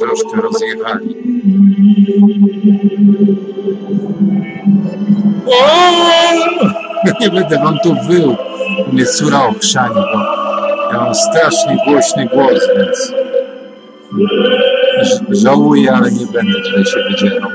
[0.00, 1.16] troszkę rozjechali.
[7.20, 8.36] Nie będę wam tu wył.
[8.92, 10.20] Mnie córa ochrzani, bo
[10.92, 13.12] ja mam strasznie głośny głos, więc
[15.28, 17.50] żałuję, ale nie będę tutaj się wydzierał.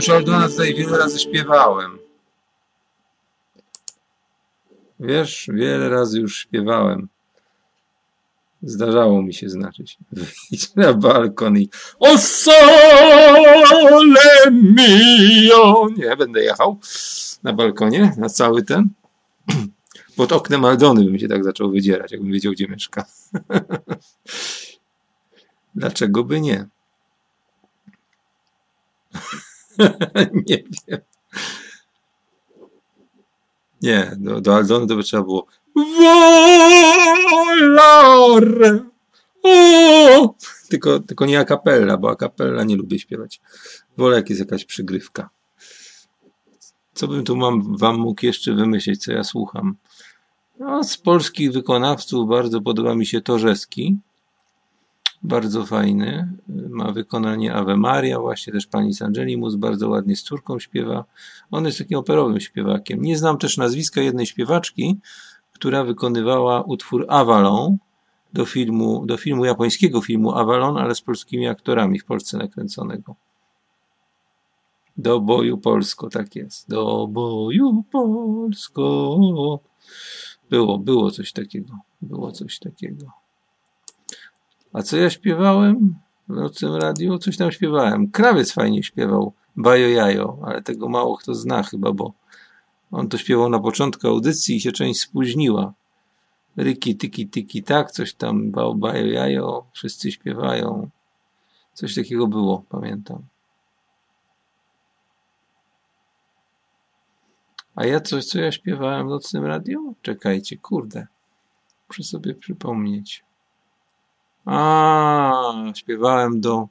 [0.00, 1.98] Już Aldona tutaj wiele razy śpiewałem.
[5.00, 7.08] Wiesz, wiele razy już śpiewałem.
[8.62, 9.98] Zdarzało mi się znaczyć.
[10.12, 13.44] Wyjść na balkon i O sole
[14.52, 15.88] mio!
[15.96, 16.78] Nie, będę jechał
[17.42, 18.88] na balkonie, na cały ten.
[20.16, 23.04] Pod oknem Aldony bym się tak zaczął wydzierać, jakbym wiedział, gdzie mieszka.
[25.74, 26.68] Dlaczego by nie?
[30.48, 31.00] nie wiem.
[33.82, 35.46] Nie, do, do Aldony to by trzeba było
[37.30, 38.78] Volare.
[39.42, 40.34] O!
[40.68, 43.40] Tylko, tylko nie a cappella, bo a cappella nie lubię śpiewać.
[43.96, 45.30] Wolę jak jest jakaś przygrywka.
[46.94, 49.76] Co bym tu mam, wam mógł jeszcze wymyślić, co ja słucham?
[50.58, 53.96] No, z polskich wykonawców bardzo podoba mi się Torzeski.
[55.22, 56.32] Bardzo fajny.
[56.48, 61.04] Ma wykonanie Ave Maria, właśnie też pani z Angelimus bardzo ładnie z córką śpiewa.
[61.50, 63.02] On jest takim operowym śpiewakiem.
[63.02, 64.96] Nie znam też nazwiska jednej śpiewaczki,
[65.52, 67.76] która wykonywała utwór Avalon
[68.32, 73.14] do filmu, do filmu japońskiego filmu Avalon, ale z polskimi aktorami w Polsce nakręconego.
[74.96, 76.68] Do boju Polsko, tak jest.
[76.68, 79.18] Do boju Polsko.
[80.50, 81.78] Było, było coś takiego.
[82.02, 83.19] Było coś takiego.
[84.72, 85.94] A co ja śpiewałem
[86.28, 87.18] w nocnym radiu?
[87.18, 88.10] Coś tam śpiewałem.
[88.10, 89.32] Krawiec fajnie śpiewał.
[89.56, 92.12] Bajo Jajo, ale tego mało kto zna chyba, bo
[92.90, 95.72] on to śpiewał na początku audycji i się część spóźniła.
[96.56, 100.90] Ryki, tyki, tyki, tak, coś tam, bał, bajo, jajo, wszyscy śpiewają.
[101.74, 103.22] Coś takiego było, pamiętam.
[107.74, 109.94] A ja coś, co ja śpiewałem w nocnym radiu?
[110.02, 111.06] Czekajcie, kurde.
[111.88, 113.24] Muszę sobie przypomnieć.
[114.44, 116.68] A, śpiewałem do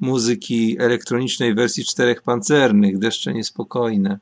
[0.00, 4.18] muzyki elektronicznej wersji czterech pancernych, deszcze niespokojne.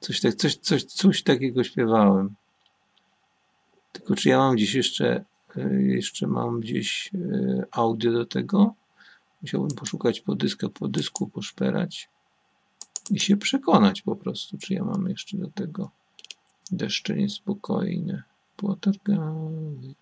[0.00, 2.34] Coś, tak, coś, coś, coś takiego śpiewałem.
[3.92, 5.24] Tylko czy ja mam gdzieś jeszcze,
[5.56, 8.74] e, jeszcze mam gdzieś e, audio do tego?
[9.42, 12.08] Musiałbym poszukać po dysku, po dysku poszperać
[13.10, 15.90] i się przekonać po prostu, czy ja mam jeszcze do tego
[16.70, 18.22] deszcze niespokojne.
[18.56, 19.94] Potargały.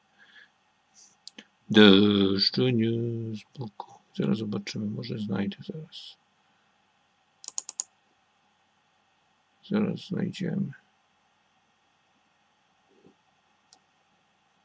[1.70, 4.00] Deszcze niespokojne.
[4.16, 6.16] Zaraz zobaczymy, może znajdę zaraz.
[9.68, 10.72] Zaraz znajdziemy.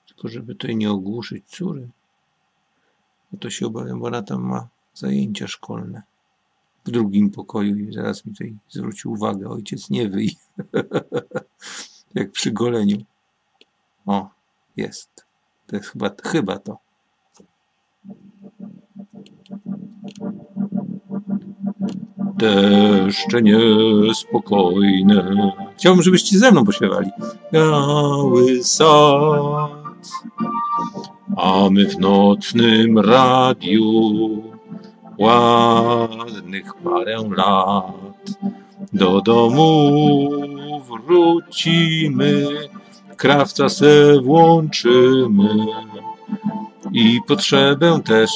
[0.08, 1.90] Tylko żeby tutaj nie ogłuszyć córy.
[3.32, 6.02] Bo to się obawiam, bo ona tam ma zajęcia szkolne
[6.86, 10.36] w drugim pokoju i zaraz mi tutaj zwrócił uwagę, ojciec nie wyj.
[12.16, 12.98] Jak przy goleniu.
[14.06, 14.30] O,
[14.78, 15.26] jest.
[15.68, 16.85] To jest chyba, chyba to.
[22.36, 25.52] Deszcze niespokojne.
[25.78, 27.10] Chciałbym, żebyście ze mną pośpiewali.
[27.54, 29.70] Biały sad,
[31.38, 33.84] a my w nocnym radiu
[35.18, 37.86] ładnych parę lat.
[38.94, 40.30] Do domu
[40.88, 42.48] wrócimy,
[43.18, 45.50] krawca se włączymy
[46.92, 48.32] i potrzebę też.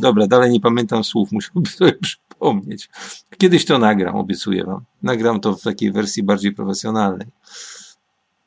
[0.00, 1.92] Dobra, dalej nie pamiętam słów, musiałbym sobie
[2.40, 2.88] przypomnieć.
[3.38, 4.84] Kiedyś to nagram, obiecuję wam.
[5.02, 7.26] Nagram to w takiej wersji bardziej profesjonalnej,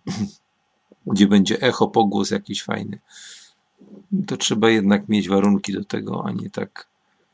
[1.14, 3.00] gdzie będzie echo, pogłos jakiś fajny.
[4.28, 6.88] To trzeba jednak mieć warunki do tego, a nie tak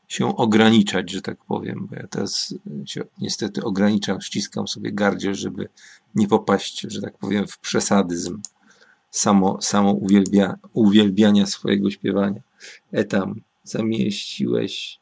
[0.08, 2.54] się ograniczać, że tak powiem, bo ja teraz
[2.86, 5.68] się niestety ograniczam, ściskam sobie gardziel, żeby
[6.14, 8.40] nie popaść, że tak powiem, w przesadyzm
[9.10, 12.40] samo, samo uwielbia, uwielbiania swojego śpiewania.
[12.92, 15.00] Etam, zamieściłeś,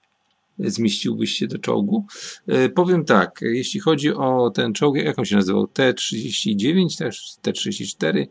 [0.59, 2.07] zmieściłbyś się do czołgu?
[2.47, 5.67] E, powiem tak, jeśli chodzi o ten czołg, jak on się nazywał?
[5.67, 8.27] T-39, też T-34,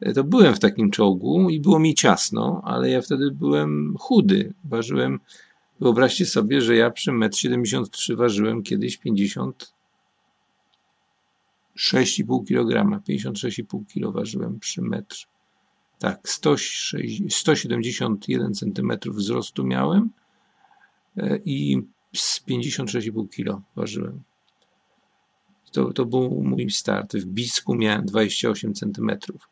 [0.00, 4.54] e, to byłem w takim czołgu i było mi ciasno, ale ja wtedy byłem chudy.
[4.64, 5.20] Ważyłem,
[5.80, 9.72] wyobraźcie sobie, że ja przy 1,73 m ważyłem kiedyś 50
[11.78, 15.26] 6,5 kg, 56,5 kg ważyłem przy metrze.
[15.98, 20.10] Tak, 171 cm wzrostu miałem
[21.44, 21.82] i
[22.14, 24.22] z 56,5 kg ważyłem.
[25.72, 27.16] To, to był mój start.
[27.16, 29.10] W Bisku miałem 28 cm.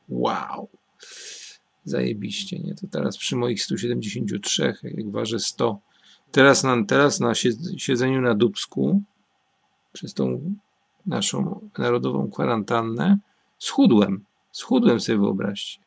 [0.09, 0.69] Wow!
[1.85, 2.75] Zajebiście, nie?
[2.75, 5.81] To teraz przy moich 173, jak ważę 100.
[6.33, 7.33] Teraz na, teraz na
[7.77, 9.03] siedzeniu na Dubsku,
[9.93, 10.55] przez tą
[11.07, 13.19] naszą narodową kwarantannę,
[13.59, 14.25] schudłem.
[14.53, 15.81] Schudłem sobie wyobraźcie.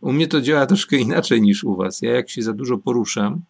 [0.00, 2.02] U mnie to działa troszkę inaczej niż u was.
[2.02, 3.42] Ja jak się za dużo poruszam,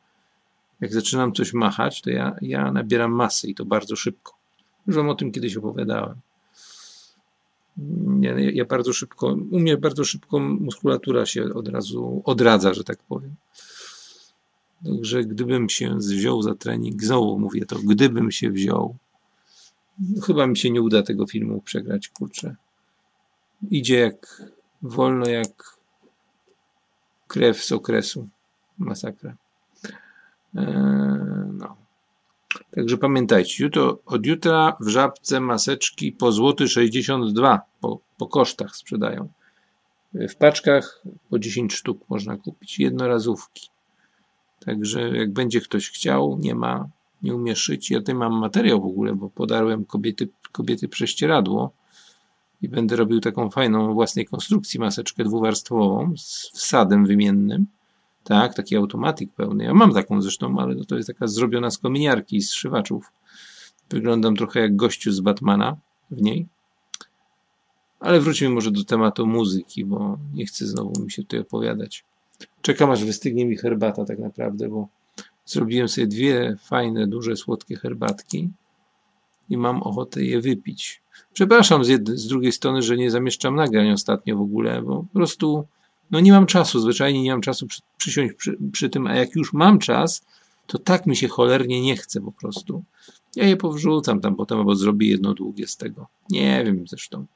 [0.82, 4.32] jak zaczynam coś machać, to ja, ja nabieram masy i to bardzo szybko.
[4.86, 6.16] Już wam o tym kiedyś opowiadałem.
[8.20, 12.98] Ja, ja bardzo szybko, u mnie bardzo szybko muskulatura się od razu odradza, że tak
[12.98, 13.34] powiem.
[14.84, 18.96] Także gdybym się wziął za trening, znowu mówię to, gdybym się wziął
[20.22, 22.56] Chyba mi się nie uda tego filmu przegrać, kurczę.
[23.70, 24.42] Idzie jak
[24.82, 25.78] wolno jak
[27.26, 28.28] krew z okresu.
[28.78, 29.36] Masakra.
[30.56, 30.64] Eee,
[31.52, 31.76] no.
[32.74, 39.28] Także pamiętajcie, jutro, od jutra w żabce maseczki po złoty 62 po, po kosztach sprzedają.
[40.14, 43.68] W paczkach po 10 sztuk można kupić, jednorazówki.
[44.64, 46.88] Także jak będzie ktoś chciał, nie ma
[47.22, 47.90] nie umie szyć.
[47.90, 51.72] Ja tutaj mam materiał w ogóle, bo podarłem kobiety, kobiety prześcieradło
[52.62, 57.66] i będę robił taką fajną własnej konstrukcji maseczkę dwuwarstwową z wsadem wymiennym.
[58.24, 59.64] Tak, taki automatik pełny.
[59.64, 63.12] Ja mam taką zresztą, ale to jest taka zrobiona z kominiarki z szywaczów.
[63.90, 65.76] Wyglądam trochę jak gościu z Batmana
[66.10, 66.46] w niej.
[68.00, 72.04] Ale wróćmy może do tematu muzyki, bo nie chcę znowu mi się tutaj opowiadać.
[72.62, 74.88] Czekam aż wystygnie mi herbata tak naprawdę, bo
[75.44, 78.50] Zrobiłem sobie dwie fajne, duże, słodkie herbatki
[79.50, 81.02] i mam ochotę je wypić.
[81.32, 85.66] Przepraszam z, z drugiej strony, że nie zamieszczam nagrań ostatnio w ogóle, bo po prostu
[86.12, 89.34] no nie mam czasu, zwyczajnie nie mam czasu przy, przysiąść przy, przy tym, a jak
[89.34, 90.24] już mam czas,
[90.66, 92.84] to tak mi się cholernie nie chce po prostu.
[93.36, 96.06] Ja je powrzucam tam potem, albo zrobię jedno długie z tego.
[96.30, 97.26] Nie wiem zresztą.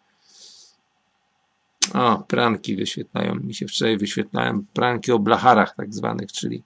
[1.94, 6.62] O, pranki wyświetlają mi się wczoraj, wyświetlałem pranki o blacharach tak zwanych, czyli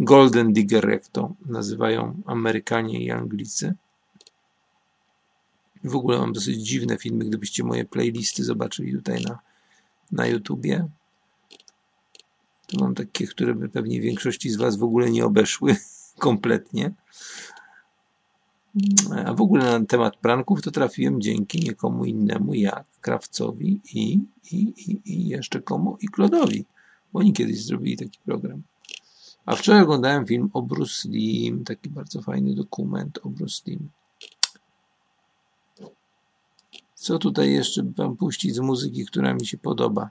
[0.00, 3.74] Golden Digger, jak to nazywają Amerykanie i Anglicy.
[5.84, 9.38] W ogóle mam dosyć dziwne filmy, gdybyście moje playlisty zobaczyli tutaj na,
[10.12, 10.88] na YouTubie.
[12.66, 15.76] To mam takie, które by pewnie większości z Was w ogóle nie obeszły
[16.18, 16.94] kompletnie.
[19.24, 24.20] A w ogóle na temat pranków to trafiłem dzięki niekomu innemu jak Krawcowi i,
[24.52, 25.96] i, i, i jeszcze komu?
[26.00, 26.64] I Klodowi.
[27.12, 28.62] Bo oni kiedyś zrobili taki program.
[29.46, 31.08] A wczoraj oglądałem film o Bruce
[31.66, 33.62] taki bardzo fajny dokument o Bruce.
[36.94, 40.10] Co tutaj jeszcze wam puścić z muzyki, która mi się podoba?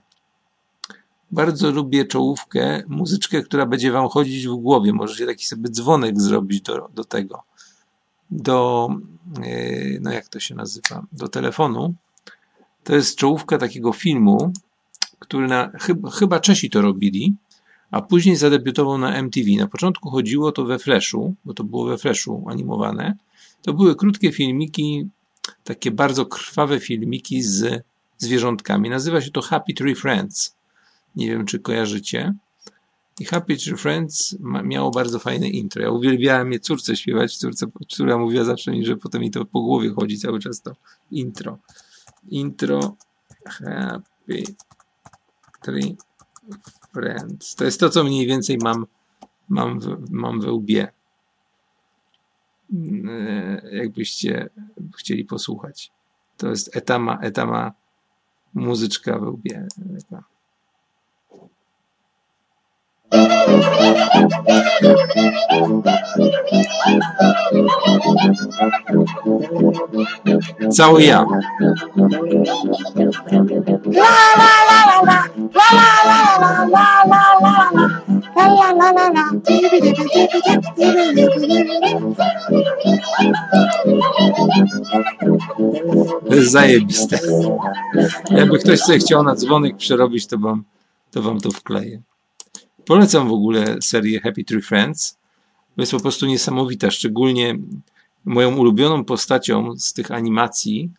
[1.30, 4.92] Bardzo lubię czołówkę, muzyczkę, która będzie wam chodzić w głowie.
[4.92, 7.42] Możecie taki sobie dzwonek zrobić do, do tego.
[8.30, 8.88] Do,
[9.42, 11.06] yy, no jak to się nazywa?
[11.12, 11.94] Do telefonu.
[12.84, 14.52] To jest czołówka takiego filmu,
[15.18, 17.34] który na, chyba, chyba Czesi to robili,
[17.90, 19.50] a później zadebiutował na MTV.
[19.58, 23.16] Na początku chodziło to we Flashu, bo to było we Flashu animowane.
[23.62, 25.08] To były krótkie filmiki,
[25.64, 27.84] takie bardzo krwawe filmiki z
[28.18, 28.90] zwierzątkami.
[28.90, 30.55] Nazywa się to Happy Tree Friends.
[31.16, 32.34] Nie wiem, czy kojarzycie.
[33.20, 35.82] I Happy Tree Friends miało bardzo fajne intro.
[35.82, 39.60] Ja uwielbiałem je córce śpiewać, córce, która mówiła zawsze mi, że potem mi to po
[39.60, 40.76] głowie chodzi cały czas to
[41.10, 41.58] intro.
[42.28, 42.96] Intro
[43.46, 44.42] Happy
[45.62, 45.96] Tree
[46.94, 47.54] Friends.
[47.54, 48.86] To jest to, co mniej więcej mam,
[49.48, 50.92] mam, w, mam we łbie.
[53.08, 54.50] E, jakbyście
[54.98, 55.92] chcieli posłuchać.
[56.36, 57.72] To jest etama, etama
[58.54, 59.66] muzyczka we łbie.
[70.72, 71.26] Cały ja.
[86.28, 87.18] To jest zajebiste.
[88.30, 90.64] Jakby ktoś sobie chciał na dzwonek przerobić, to wam
[91.10, 92.02] to, wam to wkleję.
[92.86, 95.18] Polecam w ogóle serię Happy Tree Friends.
[95.76, 96.90] To jest po prostu niesamowita.
[96.90, 97.58] Szczególnie
[98.24, 100.90] moją ulubioną postacią z tych animacji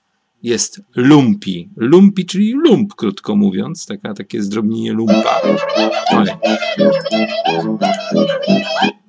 [0.44, 1.70] jest Lumpy.
[1.76, 3.86] Lumpy, czyli lump, krótko mówiąc.
[3.86, 5.42] Taka, takie zdrobnienie lumpa.
[6.12, 6.28] Oj.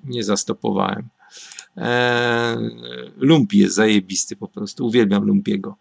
[0.05, 1.09] Nie zastopowałem.
[1.76, 2.57] Eee,
[3.16, 4.87] Lumpi jest zajebisty po prostu.
[4.87, 5.76] Uwielbiam Lumpiego.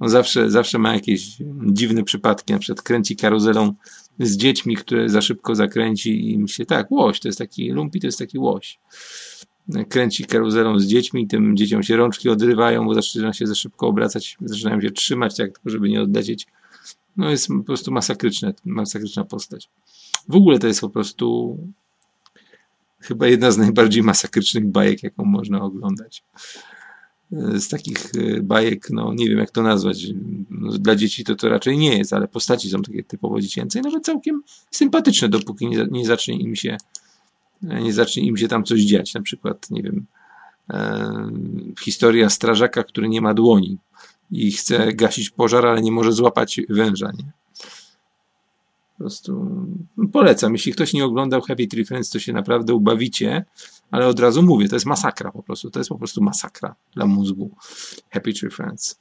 [0.00, 1.36] On zawsze, zawsze ma jakieś
[1.66, 2.52] dziwne przypadki.
[2.52, 3.74] Na przykład kręci karuzelą
[4.18, 8.00] z dziećmi, które za szybko zakręci i im się tak, łoś, to jest taki, lumpi
[8.00, 8.78] to jest taki łoś.
[9.88, 14.36] Kręci karuzelą z dziećmi, tym dzieciom się rączki odrywają, bo zaczyna się za szybko obracać,
[14.40, 16.46] zaczynają się trzymać, tak, żeby nie odlecieć.
[17.16, 19.70] No jest po prostu masakryczne, masakryczna postać.
[20.28, 21.58] W ogóle to jest po prostu
[23.00, 26.22] chyba jedna z najbardziej masakrycznych bajek, jaką można oglądać
[27.32, 30.06] z takich e, bajek, no nie wiem jak to nazwać,
[30.50, 33.82] no, dla dzieci to to raczej nie jest, ale postaci są takie typowo dziecięce i
[33.82, 36.76] nawet całkiem sympatyczne, dopóki nie, nie zacznie im się
[37.62, 40.06] nie zacznie im się tam coś dziać, na przykład, nie wiem,
[40.70, 41.30] e,
[41.80, 43.78] historia strażaka, który nie ma dłoni
[44.30, 47.32] i chce gasić pożar, ale nie może złapać węża, nie?
[48.98, 49.66] Po prostu
[50.12, 50.52] polecam.
[50.52, 53.44] Jeśli ktoś nie oglądał Happy Tree Friends, to się naprawdę ubawicie,
[53.90, 55.70] ale od razu mówię, to jest masakra po prostu.
[55.70, 57.50] To jest po prostu masakra dla mózgu.
[58.10, 58.98] Happy Tree Friends.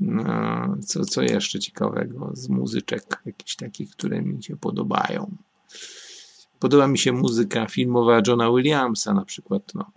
[0.00, 5.36] No, co, co jeszcze ciekawego z muzyczek, jakichś takich, które mi się podobają.
[6.58, 9.62] Podoba mi się muzyka filmowa Johna Williamsa na przykład.
[9.74, 9.90] No,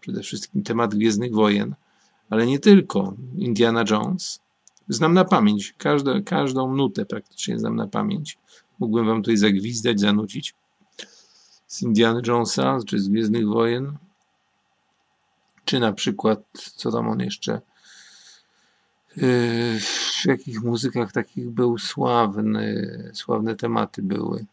[0.00, 1.74] przede wszystkim temat Gwiezdnych Wojen,
[2.30, 3.14] ale nie tylko.
[3.36, 4.40] Indiana Jones.
[4.88, 5.74] Znam na pamięć.
[5.78, 8.38] Każdą, każdą nutę praktycznie znam na pamięć.
[8.78, 10.54] Mógłbym wam tutaj zagwizdać, zanucić
[11.74, 13.96] z Indiana Jonesa, czy z Gwiezdnych Wojen,
[15.64, 16.40] czy na przykład,
[16.76, 17.60] co tam on jeszcze,
[19.16, 24.46] yy, w jakich muzykach takich był sławny, sławne tematy były.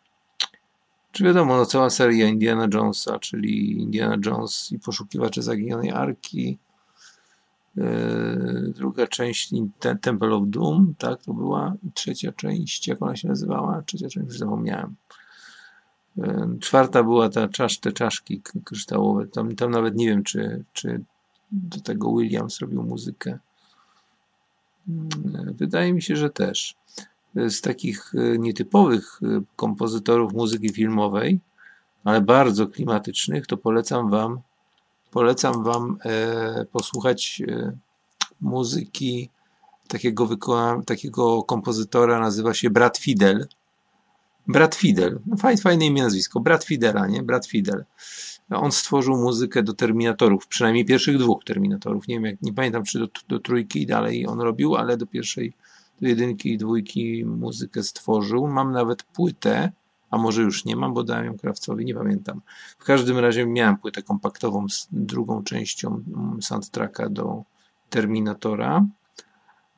[1.12, 6.58] Czy wiadomo, no cała seria Indiana Jonesa, czyli Indiana Jones i poszukiwacze zaginionej arki,
[7.76, 9.54] yy, druga część
[10.02, 13.82] Temple of Doom, tak, to była trzecia część, jak ona się nazywała?
[13.82, 14.96] Trzecia część, już zapomniałem.
[16.60, 19.28] Czwarta była ta czasz, te czaszki kryształowe.
[19.28, 21.02] Tam, tam nawet nie wiem, czy, czy
[21.52, 23.40] do tego Williams robił muzykę.
[25.54, 26.76] Wydaje mi się, że też.
[27.36, 31.40] Z takich e, nietypowych e, kompozytorów muzyki filmowej,
[32.04, 34.42] ale bardzo klimatycznych, to polecam Wam
[35.12, 37.72] polecam Wam e, posłuchać e,
[38.42, 39.30] muzyki
[39.88, 40.30] takiego,
[40.86, 43.48] takiego kompozytora, nazywa się Brat Fidel.
[44.48, 45.20] Brat Fidel.
[45.38, 46.40] Fajne, fajne imię, nazwisko.
[46.40, 47.24] Brat Fidela, nie?
[47.24, 47.86] Brat Fidel.
[48.50, 52.08] On stworzył muzykę do Terminatorów, przynajmniej pierwszych dwóch Terminatorów.
[52.08, 55.06] Nie wiem, jak, nie pamiętam, czy do, do trójki i dalej on robił, ale do
[55.06, 55.54] pierwszej,
[56.02, 58.48] do jedynki i dwójki muzykę stworzył.
[58.48, 59.72] Mam nawet płytę,
[60.10, 62.42] a może już nie mam, bo dałem ją Krawcowi, nie pamiętam.
[62.80, 66.04] W każdym razie miałem płytę kompaktową z drugą częścią
[66.42, 67.44] soundtracka do
[67.90, 68.86] Terminatora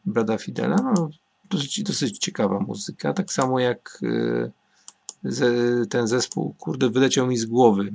[0.05, 0.75] Brada Fidela.
[0.75, 1.09] No,
[1.49, 4.51] dosyć, dosyć ciekawa muzyka, tak samo jak y,
[5.89, 7.93] ten zespół, kurde, wyleciał mi z głowy.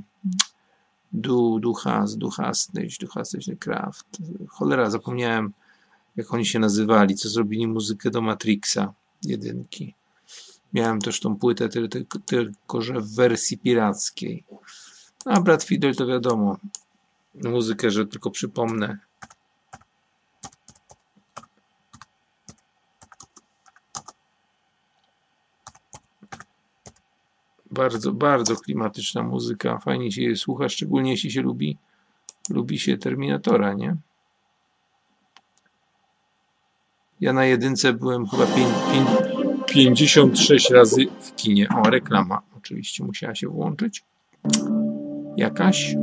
[1.11, 4.07] Du, duchas, duchastnyś, duchastnyś Kraft.
[4.47, 5.53] Cholera, zapomniałem,
[6.15, 8.93] jak oni się nazywali, co zrobili muzykę do Matrixa
[9.23, 9.95] jedynki.
[10.73, 14.43] Miałem też tą płytę, tylko, tylko że w wersji pirackiej.
[15.25, 16.57] A Brad Fidel to wiadomo.
[17.35, 18.97] Muzykę, że tylko przypomnę.
[27.79, 29.77] Bardzo, bardzo klimatyczna muzyka.
[29.77, 31.77] Fajnie się je słucha, szczególnie jeśli się lubi,
[32.49, 33.95] lubi się Terminatora, nie?
[37.21, 38.45] Ja na jedynce byłem chyba
[39.67, 41.67] 56 razy w kinie.
[41.69, 44.03] O, reklama oczywiście musiała się włączyć.
[45.37, 45.95] Jakaś.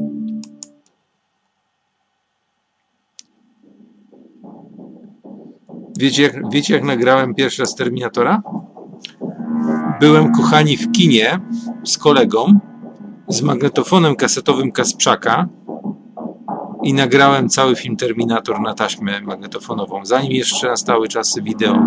[5.99, 8.43] Wiecie jak, wiecie, jak nagrałem pierwszy raz Terminatora?
[10.01, 11.41] Byłem, kochani, w kinie
[11.85, 12.61] z kolegą
[13.29, 15.49] z magnetofonem kasetowym Kasprzaka
[16.83, 21.79] i nagrałem cały film Terminator na taśmę magnetofonową, zanim jeszcze nastały czasy wideo.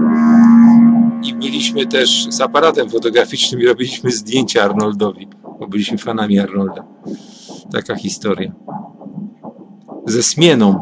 [1.23, 5.27] I byliśmy też z aparatem fotograficznym i robiliśmy zdjęcia Arnoldowi,
[5.59, 6.83] bo byliśmy fanami Arnolda.
[7.71, 8.51] Taka historia.
[10.05, 10.81] Ze smieną,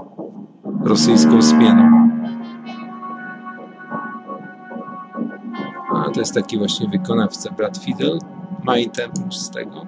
[0.84, 1.97] rosyjską smieną.
[6.18, 8.20] To jest taki właśnie wykonawca, Brad Fidel.
[8.64, 8.90] Main
[9.32, 9.88] z tego.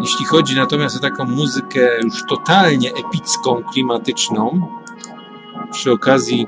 [0.00, 4.60] Jeśli chodzi natomiast o taką muzykę już totalnie epicką, klimatyczną,
[5.70, 6.46] przy okazji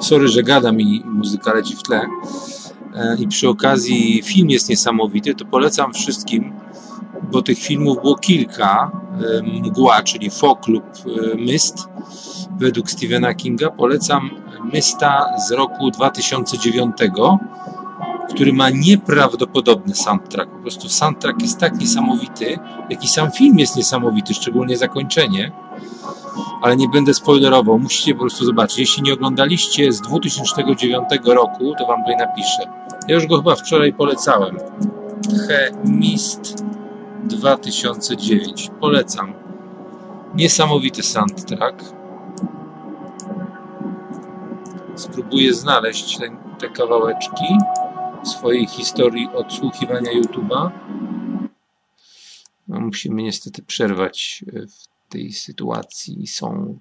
[0.00, 2.06] sorry, że gadam i muzyka leci w tle
[2.94, 6.52] e, i przy okazji film jest niesamowity, to polecam wszystkim,
[7.32, 8.90] bo tych filmów było kilka,
[9.38, 11.88] e, Mgła, czyli Fog lub e, Mist,
[12.58, 14.30] według Stephena Kinga, polecam
[14.64, 16.96] Mysta z roku 2009,
[18.34, 20.50] który ma nieprawdopodobny soundtrack.
[20.50, 22.58] Po prostu soundtrack jest tak niesamowity,
[22.90, 25.52] jak i sam film jest niesamowity, szczególnie zakończenie.
[26.62, 28.78] Ale nie będę spoilerował, musicie po prostu zobaczyć.
[28.78, 32.62] Jeśli nie oglądaliście z 2009 roku, to wam tutaj napiszę.
[33.08, 34.56] Ja już go chyba wczoraj polecałem.
[35.48, 36.64] The Mist
[37.24, 38.70] 2009.
[38.80, 39.32] Polecam.
[40.34, 41.99] Niesamowity soundtrack.
[45.00, 47.44] Spróbuję znaleźć te, te kawałeczki
[48.24, 50.70] swojej historii odsłuchiwania YouTube'a.
[52.68, 56.80] No, musimy niestety przerwać e, w tej sytuacji song.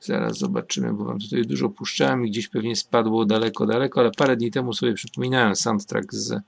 [0.00, 4.36] Zaraz zobaczymy, bo wam tutaj dużo puszczałem i gdzieś pewnie spadło daleko, daleko, ale parę
[4.36, 6.40] dni temu sobie przypominałem soundtrack z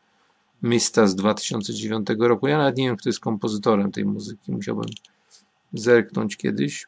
[0.62, 2.46] Mista z 2009 roku.
[2.46, 4.52] Ja nawet nie wiem, kto jest kompozytorem tej muzyki.
[4.52, 4.90] Musiałbym
[5.72, 6.86] zerknąć kiedyś.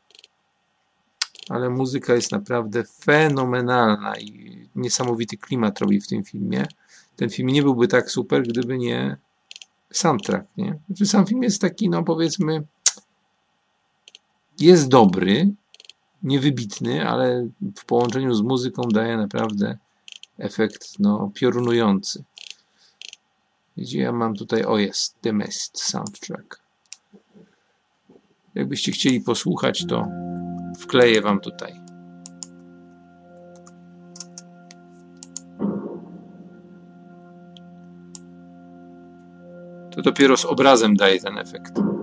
[1.49, 6.67] Ale muzyka jest naprawdę fenomenalna i niesamowity klimat robi w tym filmie
[7.17, 9.17] ten film nie byłby tak super, gdyby nie
[9.93, 10.79] soundtrack, nie?
[10.87, 12.67] Znaczy sam film jest taki, no powiedzmy,
[14.61, 15.51] jest dobry,
[16.23, 19.79] niewybitny, ale w połączeniu z muzyką daje naprawdę
[20.39, 22.25] efekt, no, piorunujący.
[23.77, 26.61] Gdzie ja mam tutaj, o jest, The Mist Soundtrack.
[28.55, 30.07] Jakbyście chcieli posłuchać, to
[30.75, 31.85] wkleję wam tutaj.
[39.95, 41.94] to dopiero z obrazem daje ten efekt.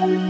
[0.00, 0.27] Dobra, może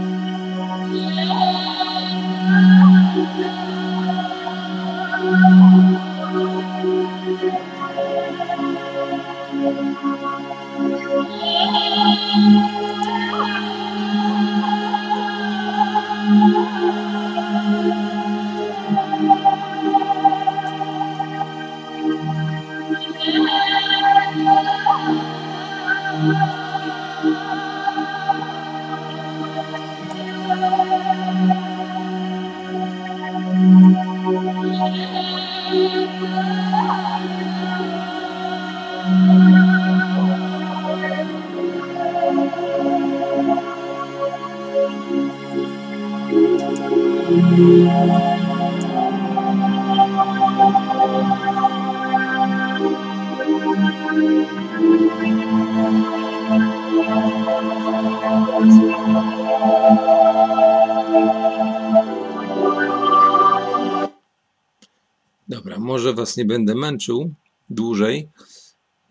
[66.29, 67.33] Was nie będę męczył
[67.69, 68.29] dłużej.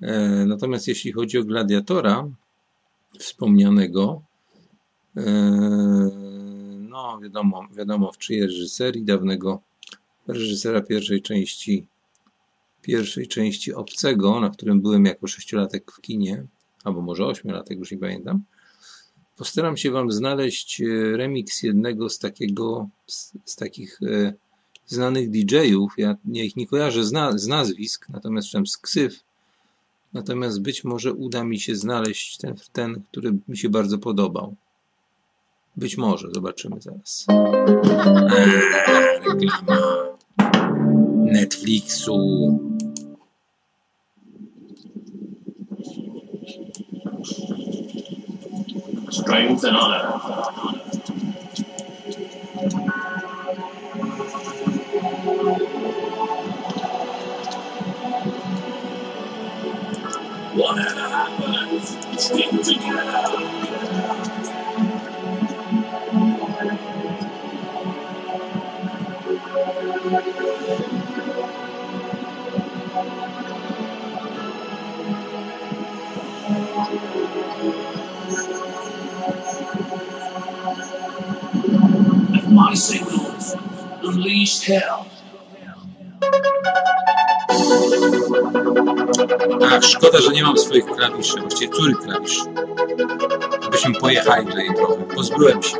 [0.02, 2.28] E, natomiast jeśli chodzi o gladiatora
[3.18, 4.22] wspomnianego,
[5.16, 5.22] e,
[6.78, 9.62] no wiadomo, wiadomo w czyjej reżyserii dawnego
[10.26, 11.86] reżysera pierwszej części
[12.82, 16.46] pierwszej części Obcego, na którym byłem jako sześciolatek w kinie,
[16.84, 18.42] albo może ośmiolatek, już nie pamiętam.
[19.36, 20.84] Postaram się Wam znaleźć e,
[21.16, 24.00] remix jednego z takiego, z, z takich
[24.88, 25.92] znanych DJ-ów.
[25.98, 29.20] Ja, ich nie kojarzę z, na, z nazwisk, natomiast czytam z ksyw.
[30.12, 34.54] Natomiast być może uda mi się znaleźć ten, ten, który mi się bardzo podobał.
[35.76, 37.26] Być może, zobaczymy zaraz.
[37.28, 38.62] Eee,
[39.24, 40.08] reklama
[41.32, 42.18] Netflixu.
[49.10, 50.18] Strength and honor.
[60.60, 60.72] At
[82.50, 83.54] my signals,
[84.02, 85.07] unleash hell.
[89.70, 92.38] Ach, szkoda, że nie mam swoich klawiszy, właściwie który klawisz.
[93.70, 94.94] Byśmy pojechali tutaj trochę.
[95.14, 95.76] Pozbyłem się.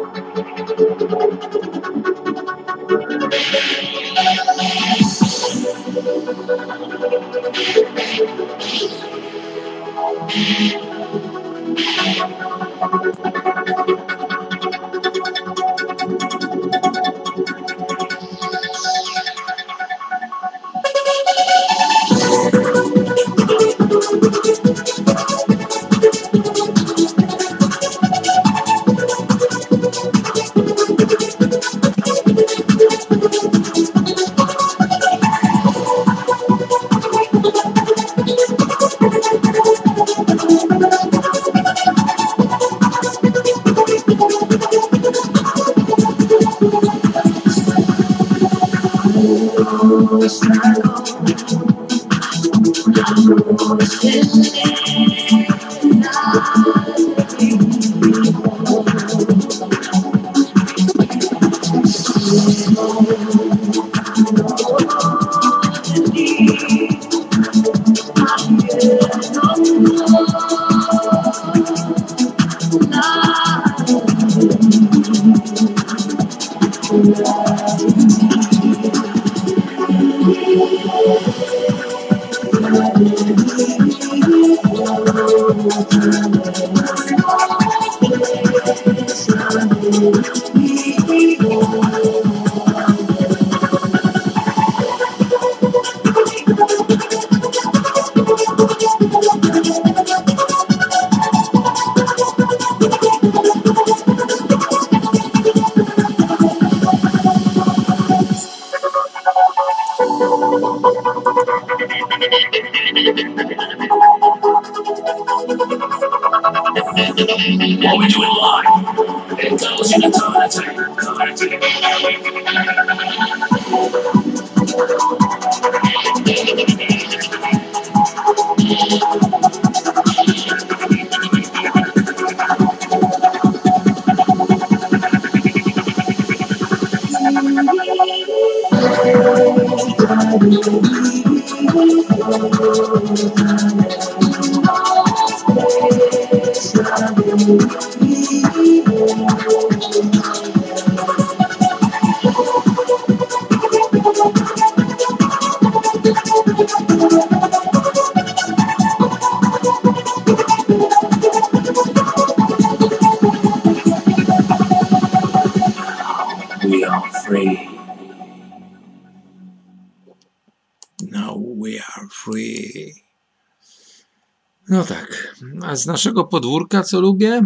[174.68, 175.34] No tak.
[175.62, 177.42] A z naszego podwórka co lubię?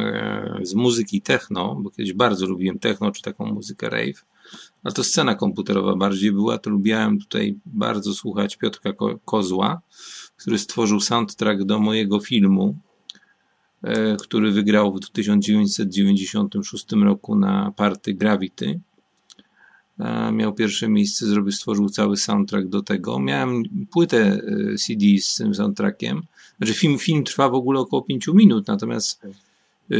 [0.00, 4.24] E, Z muzyki techno, bo kiedyś bardzo lubiłem techno, czy taką muzykę rave.
[4.84, 9.80] A to scena komputerowa bardziej była, to lubiałem tutaj bardzo słuchać Piotrka Ko- Kozła,
[10.36, 12.76] który stworzył soundtrack do mojego filmu,
[13.82, 18.80] e, który wygrał w 1996 roku na party Gravity.
[19.98, 23.18] E, Miał pierwsze miejsce, zrobił, stworzył cały soundtrack do tego.
[23.20, 24.18] Miałem płytę
[24.72, 26.22] e, CD z tym soundtrackiem.
[26.58, 29.22] Znaczy film, film trwa w ogóle około 5 minut, natomiast
[29.90, 29.96] e,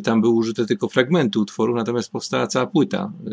[0.00, 3.12] tam były użyte tylko fragmenty utworu, natomiast powstała cała płyta.
[3.26, 3.30] E,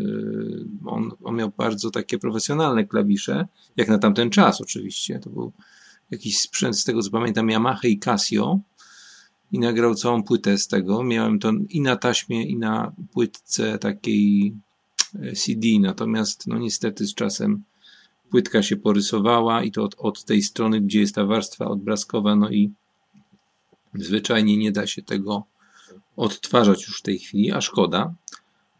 [0.86, 3.48] On, on miał bardzo takie profesjonalne klawisze,
[3.78, 5.20] jak na tamten czas oczywiście.
[5.20, 5.52] To był
[6.12, 8.60] jakiś sprzęt, z tego co pamiętam, Yamaha i Casio
[9.52, 11.04] i nagrał całą płytę z tego.
[11.04, 14.54] Miałem to i na taśmie, i na płytce takiej
[15.16, 17.64] e, CD, natomiast no niestety z czasem
[18.32, 22.50] płytka się porysowała i to od, od tej strony, gdzie jest ta warstwa odblaskowa, no
[22.50, 22.72] i
[23.94, 25.44] zwyczajnie nie da się tego
[26.16, 28.14] odtwarzać już w tej chwili, a szkoda,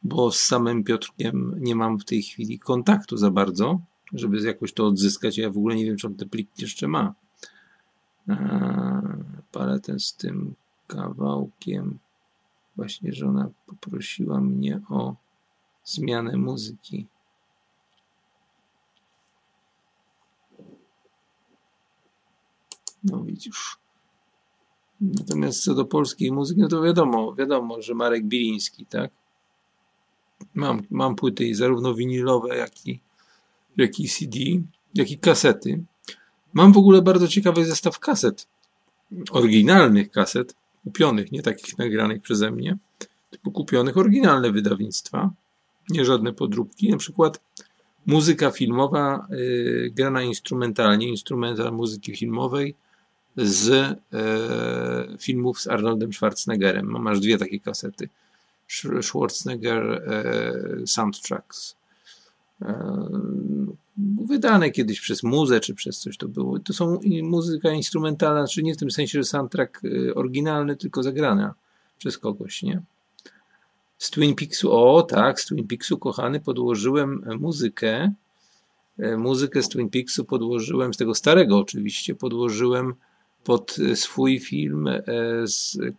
[0.04, 3.80] bo z samym Piotrkiem nie mam w tej chwili kontaktu za bardzo,
[4.14, 5.38] żeby jakoś to odzyskać.
[5.38, 7.14] Ja w ogóle nie wiem, czy on te pliki jeszcze ma.
[9.52, 10.54] Paletę z tym
[10.88, 12.00] kawałkiem.
[12.76, 15.16] Właśnie żona poprosiła mnie o
[15.86, 17.08] zmianę muzyki.
[23.04, 23.78] No widzisz.
[25.02, 29.12] Natomiast co do polskiej muzyki, no to wiadomo, wiadomo, że Marek Biliński, tak?
[30.54, 33.00] Mam, mam płyty zarówno winylowe, jak i,
[33.78, 34.40] jak i CD,
[34.96, 35.84] jak i kasety.
[36.54, 38.48] Mam w ogóle bardzo ciekawy zestaw kaset.
[39.32, 42.78] Oryginalnych kaset, kupionych, nie takich nagranych przeze mnie,
[43.30, 45.32] tylko kupionych, oryginalne wydawnictwa,
[45.90, 46.90] nie żadne podróbki.
[46.90, 47.42] Na przykład
[48.06, 52.76] muzyka filmowa y, grana instrumentalnie, instrumental muzyki filmowej
[53.38, 53.98] z e,
[55.20, 56.86] filmów z Arnoldem Schwarzeneggerem.
[56.86, 58.10] Mam aż dwie takie kasety.
[58.70, 61.76] Sch- Schwarzenegger e, Soundtracks.
[62.62, 63.10] E,
[64.28, 66.60] wydane kiedyś przez muzę, czy przez coś to było.
[66.60, 69.82] To są muzyka instrumentalna, czy nie w tym sensie, że soundtrack
[70.16, 71.54] oryginalny, tylko zagrana
[71.98, 72.82] przez kogoś, nie?
[73.98, 78.14] Z Twin Peaksu, o tak, z Twin Peaksu, kochany, podłożyłem muzykę.
[79.18, 82.94] Muzykę z Twin Peaksu podłożyłem, z tego starego oczywiście, podłożyłem
[83.44, 85.04] pod e, swój film e,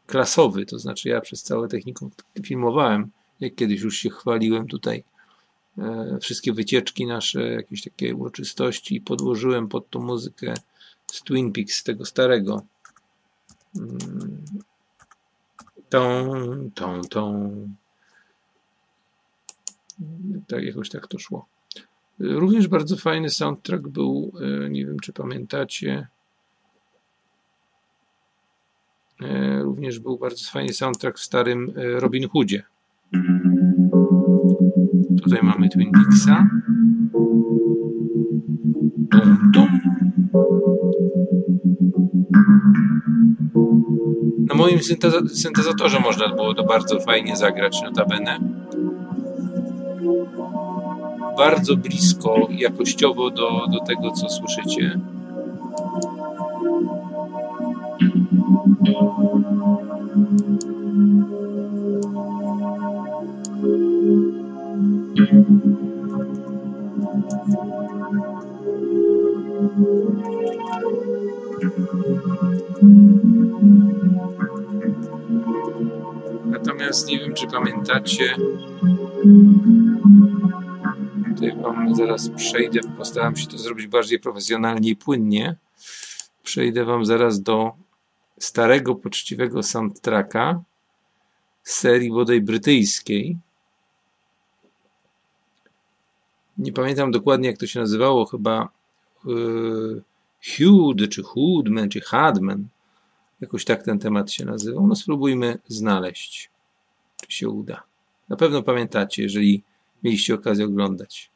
[0.06, 2.10] klasowy, to znaczy ja przez całe technikum
[2.42, 5.04] filmowałem, jak kiedyś już się chwaliłem tutaj
[5.78, 10.54] e, wszystkie wycieczki nasze, jakieś takie uroczystości podłożyłem pod tą muzykę
[11.12, 12.62] z Twin Peaks, tego starego.
[13.76, 14.44] Mm.
[15.88, 17.52] Tą, tą, tą.
[20.48, 21.46] Tak, jakoś tak to szło.
[22.18, 24.32] Również bardzo fajny soundtrack był,
[24.70, 26.06] nie wiem czy pamiętacie,
[29.11, 29.11] E,
[29.62, 32.62] Również był bardzo fajny soundtrack w starym e, Robin Hoodzie.
[35.22, 36.46] Tutaj mamy Twin Peaksa.
[44.48, 48.38] Na moim synteza- syntezatorze można było to bardzo fajnie zagrać, notabene.
[51.36, 55.00] Bardzo blisko jakościowo do, do tego, co słyszycie.
[58.82, 58.98] Natomiast
[77.08, 78.36] nie wiem, czy pamiętacie.
[81.28, 82.80] Tutaj Wam zaraz przejdę.
[82.98, 85.56] Postaram się to zrobić bardziej profesjonalnie i płynnie.
[86.42, 87.81] Przejdę Wam zaraz do
[88.42, 90.62] starego, poczciwego soundtracka
[91.62, 93.38] serii bodaj brytyjskiej.
[96.58, 98.68] Nie pamiętam dokładnie, jak to się nazywało, chyba
[99.24, 100.02] yy,
[100.58, 102.68] Hud, czy Hoodman, czy Hadman.
[103.40, 104.86] Jakoś tak ten temat się nazywał.
[104.86, 106.50] No spróbujmy znaleźć,
[107.28, 107.82] czy się uda.
[108.28, 109.62] Na pewno pamiętacie, jeżeli
[110.02, 111.30] mieliście okazję oglądać.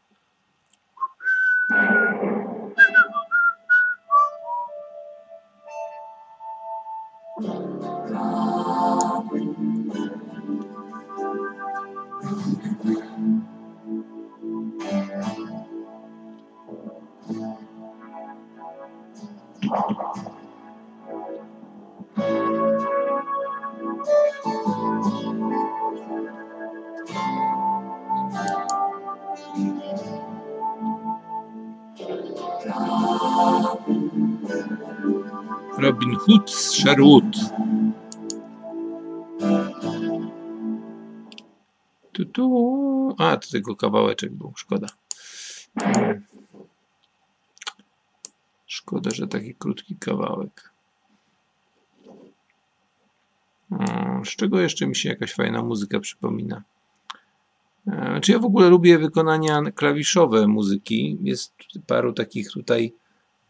[36.07, 37.37] Robin Hood z Sherwood.
[42.13, 43.15] Tu, tu.
[43.19, 44.87] A, to tylko kawałeczek był, szkoda.
[48.67, 50.73] Szkoda, że taki krótki kawałek.
[54.25, 56.63] Z czego jeszcze mi się jakaś fajna muzyka przypomina?
[57.87, 61.19] E, czy ja w ogóle lubię wykonania klawiszowe muzyki?
[61.23, 61.55] Jest
[61.87, 62.93] paru takich tutaj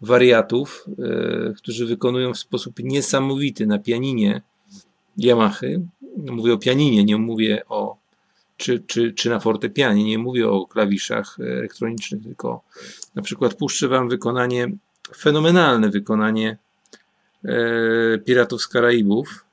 [0.01, 4.43] wariatów, e, którzy wykonują w sposób niesamowity na pianinie
[5.19, 5.87] Yamahy.
[6.17, 7.97] Mówię o pianinie, nie mówię o
[8.57, 12.63] czy, czy, czy na fortepianie, nie mówię o klawiszach elektronicznych, tylko
[13.15, 14.69] na przykład puszczę Wam wykonanie,
[15.17, 16.59] fenomenalne wykonanie
[17.45, 19.45] e, Piratów z Karaibów.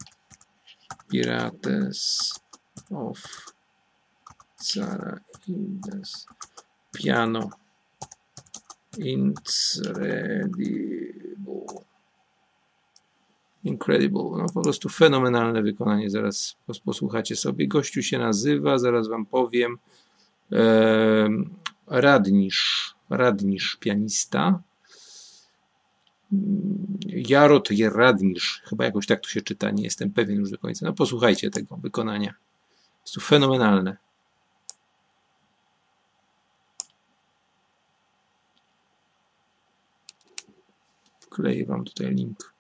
[1.12, 2.34] Pirates
[2.92, 3.20] of
[4.58, 6.26] Caraibes.
[6.92, 7.63] Piano.
[8.98, 10.54] Incredible.
[13.64, 14.24] Incredible.
[14.38, 16.10] No po prostu fenomenalne wykonanie.
[16.10, 17.68] Zaraz posłuchacie sobie.
[17.68, 19.78] Gościu się nazywa, zaraz wam powiem.
[21.88, 22.96] Radnisz.
[23.10, 24.62] Radnisz, pianista.
[27.08, 28.62] Jarot Radnisz.
[28.66, 29.72] Chyba jakoś tak to się czyta.
[29.72, 30.86] Nie jestem pewien już do końca.
[30.86, 32.34] No posłuchajcie tego wykonania.
[33.02, 33.98] Jest to fenomenalne.
[41.34, 42.54] Wkleję Wam tutaj link.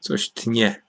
[0.00, 0.82] Coś tnie.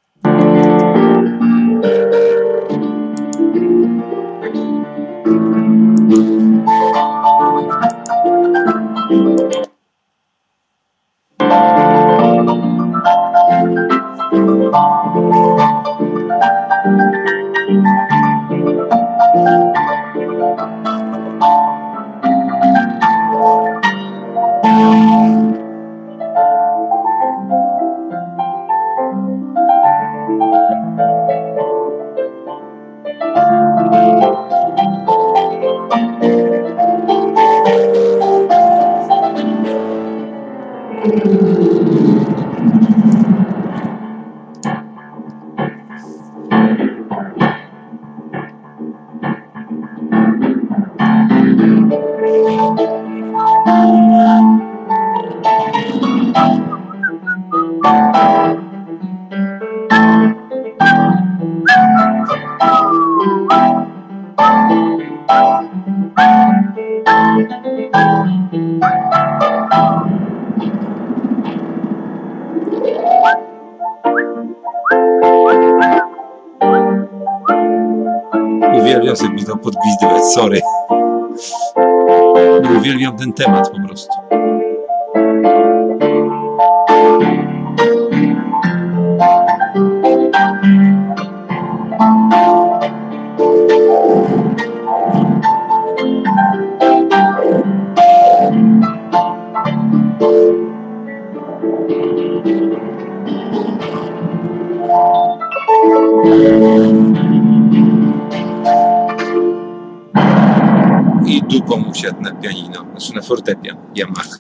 [111.26, 114.38] I dupą usiadł na pianino, znaczy na fortepian Yamaha.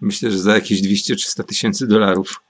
[0.00, 2.42] Myślę, że za jakieś 200-300 tysięcy dolarów.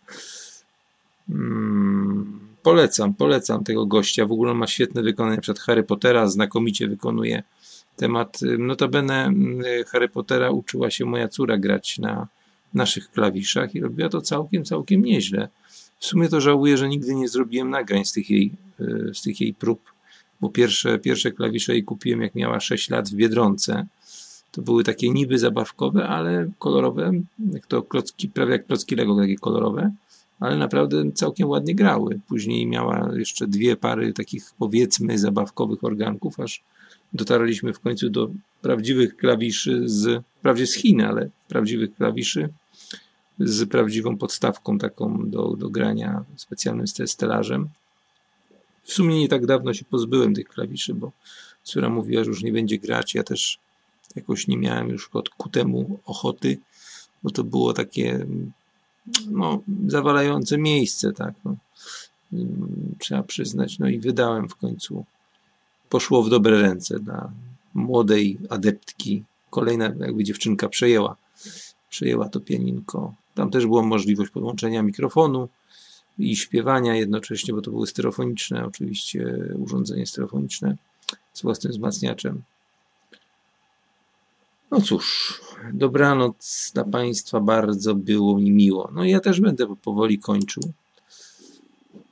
[1.31, 4.27] Mm, polecam, polecam tego gościa.
[4.27, 7.43] W ogóle ma świetne wykonanie przed Harry Pottera, znakomicie wykonuje
[7.97, 8.39] temat.
[8.59, 12.29] Notabene mm, Harry Pottera uczyła się moja córa grać na
[12.75, 15.49] naszych klawiszach i robiła to całkiem, całkiem nieźle.
[16.03, 19.41] W sumie to żałuję, że nigdy nie zrobiłem nagrań z tych jej, y, z tych
[19.41, 19.93] jej prób,
[20.41, 23.87] bo pierwsze, pierwsze klawisze jej kupiłem jak miała 6 lat w Biedronce.
[24.53, 27.13] To były takie niby zabawkowe, ale kolorowe,
[27.53, 29.93] jak to klocki, prawie jak klocki Lego, takie kolorowe,
[30.41, 32.21] ale naprawdę całkiem ładnie grały.
[32.29, 36.63] Później miała jeszcze dwie pary takich powiedzmy zabawkowych organków, aż
[37.13, 38.31] dotarliśmy w końcu do
[38.63, 42.49] prawdziwych klawiszy z, wprawdzie z Chin, ale prawdziwych klawiszy
[43.39, 47.69] z prawdziwą podstawką taką do, do grania specjalnym stelażem.
[48.83, 51.13] W sumie nie tak dawno się pozbyłem tych klawiszy, bo
[51.63, 53.15] córa mówiła, że już nie będzie grać.
[53.15, 53.59] Ja też
[54.17, 56.59] jakoś nie miałem już od ku temu ochoty,
[57.23, 58.27] bo to było takie
[59.31, 61.35] no, zawalające miejsce, tak.
[61.45, 61.57] No.
[62.99, 63.79] Trzeba przyznać.
[63.79, 65.05] No i wydałem w końcu.
[65.89, 67.33] Poszło w dobre ręce dla
[67.75, 69.25] młodej adeptki.
[69.51, 71.17] Kolejna jakby dziewczynka przejęła,
[71.91, 73.15] przejęła to pianinko.
[73.35, 75.49] Tam też była możliwość podłączenia mikrofonu
[76.19, 80.77] i śpiewania jednocześnie, bo to były stereofoniczne, oczywiście urządzenie stereofoniczne
[81.33, 82.43] z własnym wzmacniaczem.
[84.71, 85.41] No cóż,
[85.73, 88.91] dobranoc dla Państwa, bardzo było mi miło.
[88.95, 90.63] No ja też będę powoli kończył.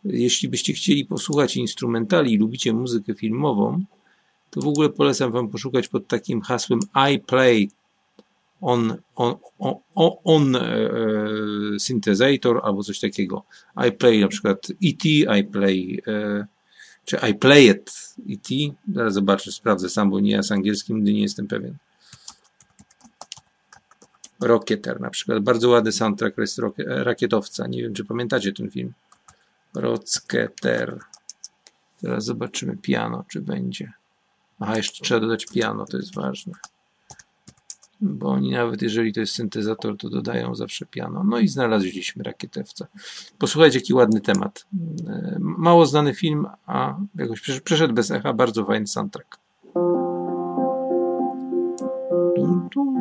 [0.04, 3.84] Jeśli byście chcieli posłuchać instrumentali i lubicie muzykę filmową,
[4.50, 6.80] to w ogóle polecam Wam poszukać pod takim hasłem
[7.12, 7.70] I play
[8.60, 10.60] on, on, on, on e,
[11.78, 13.44] synthesizer albo coś takiego.
[13.88, 16.46] I play na przykład ET, I play e,
[17.04, 17.92] czy I play it
[18.30, 18.48] ET.
[18.94, 21.76] Zaraz zobaczę, sprawdzę sam, bo nie ja z angielskim nigdy nie jestem pewien.
[24.40, 25.42] Rocketer na przykład.
[25.42, 27.66] Bardzo ładny soundtrack jest Rakietowca.
[27.66, 28.92] Nie wiem, czy pamiętacie ten film.
[29.74, 30.98] Rocketer.
[32.00, 33.92] Teraz zobaczymy piano, czy będzie.
[34.60, 36.52] Aha, jeszcze trzeba dodać piano, to jest ważne.
[38.00, 41.24] Bo oni nawet jeżeli to jest syntezator, to dodają zawsze piano.
[41.24, 42.86] No i znaleźliśmy rakietowca.
[43.38, 44.66] Posłuchajcie, jaki ładny temat.
[45.08, 48.32] E, mało znany film, a jakoś przeszedł bez echa.
[48.32, 49.38] Bardzo fajny soundtrack.
[52.36, 53.00] Dum, dum,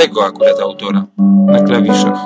[0.00, 1.04] Tego akurat autora
[1.46, 2.18] na klawiszach.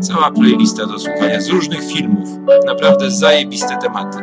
[0.00, 2.28] Cała playlista do słuchania z różnych filmów.
[2.66, 4.18] Naprawdę zajebiste tematy.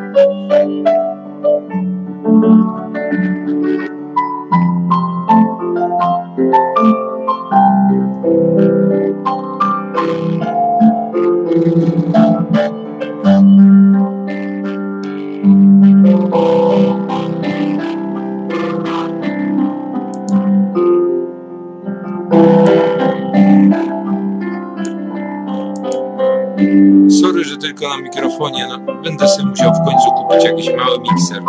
[28.02, 28.68] Mikrofonie.
[28.68, 31.42] No, będę sobie musiał w końcu kupić jakiś mały mikser.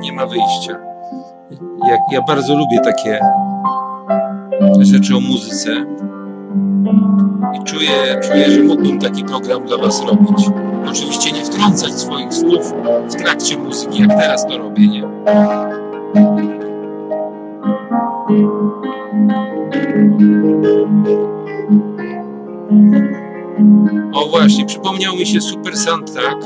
[0.00, 0.78] Nie ma wyjścia.
[2.12, 3.20] Ja bardzo lubię takie
[4.80, 5.70] rzeczy o muzyce.
[7.54, 10.46] I czuję, czuję, że mógłbym taki program dla Was robić.
[10.88, 12.74] Oczywiście nie wtrącać swoich słów
[13.08, 15.02] w trakcie muzyki, jak teraz to robię, nie?
[24.42, 26.36] Właśnie, przypomniał mi się super soundtrack.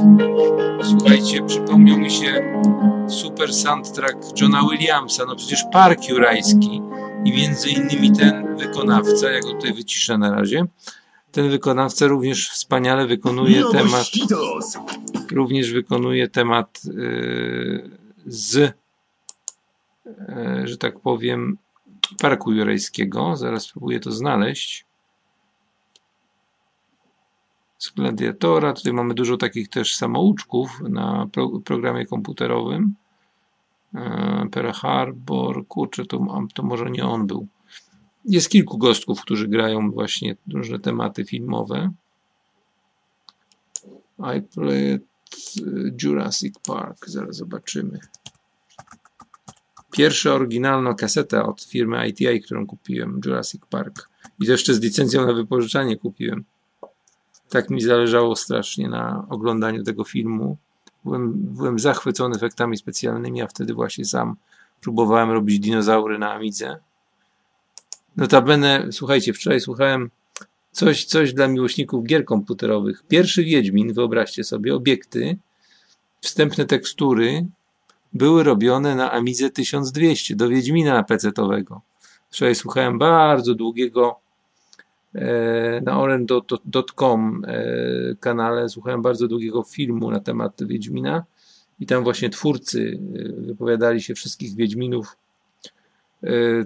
[0.83, 2.63] Słuchajcie, przypomniał mi się
[3.09, 5.25] super soundtrack Johna Williamsa.
[5.27, 6.83] No przecież Park Jurajski
[7.25, 10.67] i między innymi ten wykonawca, ja go tutaj wyciszę na razie.
[11.33, 14.07] Ten wykonawca również wspaniale wykonuje temat.
[15.33, 17.91] Również wykonuje temat yy,
[18.27, 18.55] z,
[20.07, 21.59] yy, że tak powiem,
[22.21, 23.37] Parku Jurajskiego.
[23.37, 24.86] Zaraz spróbuję to znaleźć
[27.79, 28.73] z Gladiatora.
[28.73, 32.95] Tutaj mamy dużo takich też samouczków na pro, programie komputerowym.
[33.95, 37.47] E, Pearl Harbor, kurczę, to, to może nie on był.
[38.25, 41.91] Jest kilku gostków, którzy grają właśnie różne tematy filmowe.
[44.19, 45.03] I played
[46.03, 47.07] Jurassic Park.
[47.07, 47.99] Zaraz zobaczymy.
[49.93, 54.09] Pierwsza oryginalna kaseta od firmy ITI, którą kupiłem, Jurassic Park.
[54.41, 56.45] I to jeszcze z licencją na wypożyczanie kupiłem.
[57.49, 60.57] Tak mi zależało strasznie na oglądaniu tego filmu.
[61.05, 64.37] Byłem, byłem zachwycony efektami specjalnymi, a wtedy właśnie sam
[64.81, 66.79] próbowałem robić dinozaury na Amidze.
[68.17, 70.11] Notabene, słuchajcie, wczoraj słuchałem
[70.73, 73.03] coś, coś dla miłośników gier komputerowych.
[73.09, 75.39] Pierwszy Wiedźmin, wyobraźcie sobie, obiekty,
[76.21, 77.47] wstępne tekstury
[78.13, 81.81] były robione na Amidze 1200 do Wiedźmina PC-owego.
[82.31, 84.21] Wczoraj słuchałem bardzo długiego
[85.83, 91.25] na orange.com e, kanale słuchałem bardzo długiego filmu na temat Wiedźmina
[91.81, 95.17] i tam właśnie twórcy e, wypowiadali się wszystkich Wiedźminów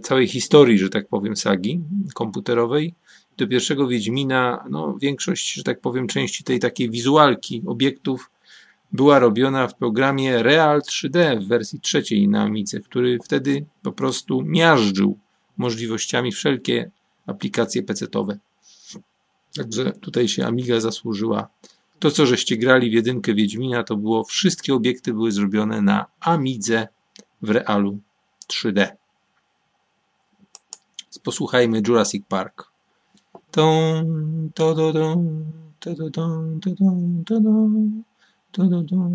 [0.03, 1.81] całej historii, że tak powiem, sagi
[2.15, 2.95] komputerowej.
[3.37, 8.31] Do pierwszego Wiedźmina, no większość, że tak powiem, części tej takiej wizualki obiektów
[8.93, 14.43] była robiona w programie Real 3D w wersji trzeciej na Amidze, który wtedy po prostu
[14.43, 15.19] miażdżył
[15.57, 16.91] możliwościami wszelkie
[17.31, 18.39] aplikacje PC-owe.
[19.57, 21.49] Także tutaj się Amiga zasłużyła.
[21.99, 26.89] To, co żeście grali w jedynkę Wiedźmina, to było wszystkie obiekty były zrobione na Amidze
[27.43, 27.99] w realu
[28.53, 28.89] 3D.
[31.23, 32.71] Posłuchajmy Jurassic Park.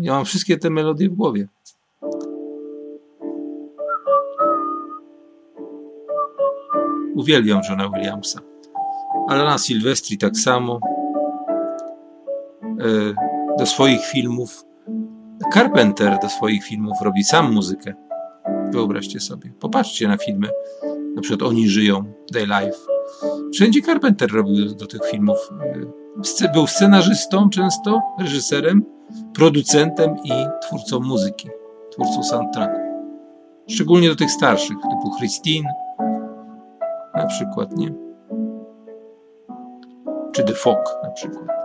[0.00, 1.48] Ja mam wszystkie te melodie w głowie.
[7.16, 8.40] Uwielbiam Johna Williamsa.
[9.28, 10.80] Alana Silvestri tak samo.
[12.62, 13.14] E,
[13.58, 14.64] do swoich filmów.
[15.52, 17.94] Carpenter do swoich filmów robi sam muzykę.
[18.70, 19.52] Wyobraźcie sobie.
[19.60, 20.48] Popatrzcie na filmy.
[21.14, 22.78] Na przykład Oni żyją, Day Life.
[23.54, 25.50] Wszędzie Carpenter robił do, do tych filmów.
[26.42, 28.84] E, był scenarzystą często, reżyserem
[29.34, 30.32] producentem i
[30.62, 31.48] twórcą muzyki,
[31.92, 32.80] twórcą soundtracku.
[33.68, 35.68] Szczególnie do tych starszych, typu Christine,
[37.16, 37.94] na przykład, nie?
[40.32, 41.55] Czy The Fog, na przykład.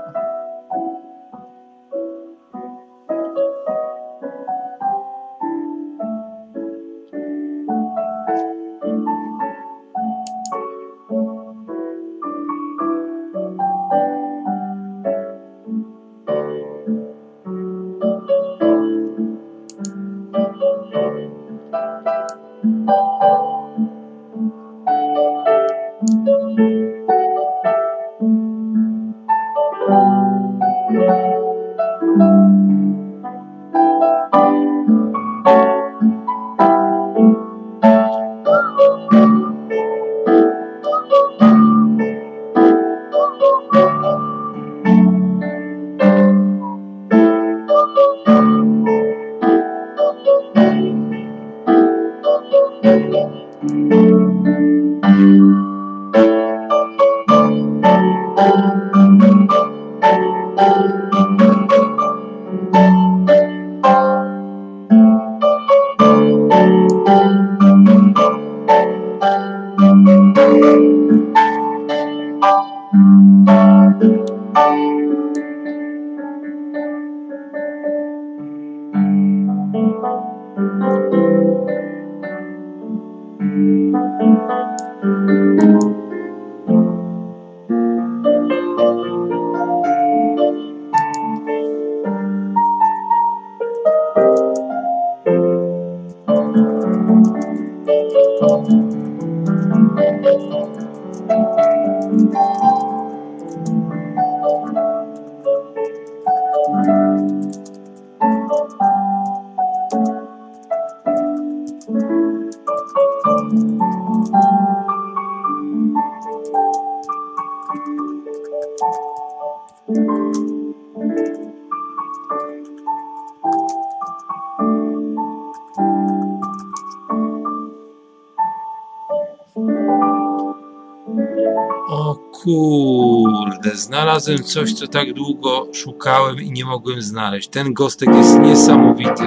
[134.22, 137.48] Znalazłem coś, co tak długo szukałem i nie mogłem znaleźć.
[137.48, 139.24] Ten gostek jest niesamowity.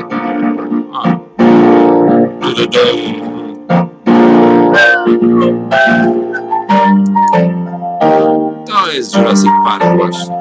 [0.92, 1.16] A.
[8.66, 10.33] To jest Jurassic Park właśnie.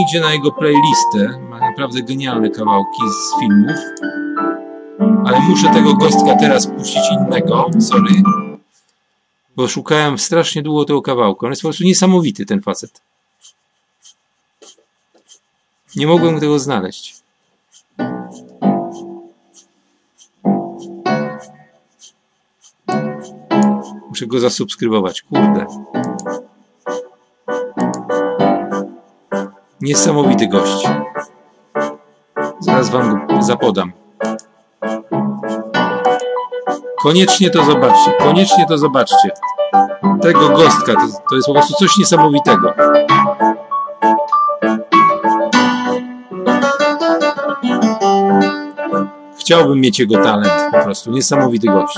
[0.00, 1.38] Zerknijcie na jego playlistę.
[1.48, 3.76] Ma naprawdę genialne kawałki z filmów.
[5.26, 7.70] Ale muszę tego gostka teraz puścić innego.
[7.80, 8.22] Sorry.
[9.56, 11.46] Bo szukałem strasznie długo tego kawałka.
[11.46, 13.00] On jest po prostu niesamowity, ten facet.
[15.96, 17.16] Nie mogłem tego znaleźć.
[24.08, 25.22] Muszę go zasubskrybować.
[25.22, 25.66] Kurde.
[29.80, 30.88] Niesamowity gość.
[32.60, 33.92] Zaraz wam go zapodam.
[37.02, 38.12] Koniecznie to zobaczcie.
[38.18, 39.30] Koniecznie to zobaczcie.
[40.22, 40.92] Tego gostka.
[40.92, 41.00] To,
[41.30, 42.72] to jest po prostu coś niesamowitego.
[49.38, 50.52] Chciałbym mieć jego talent.
[50.72, 51.96] Po prostu niesamowity gość.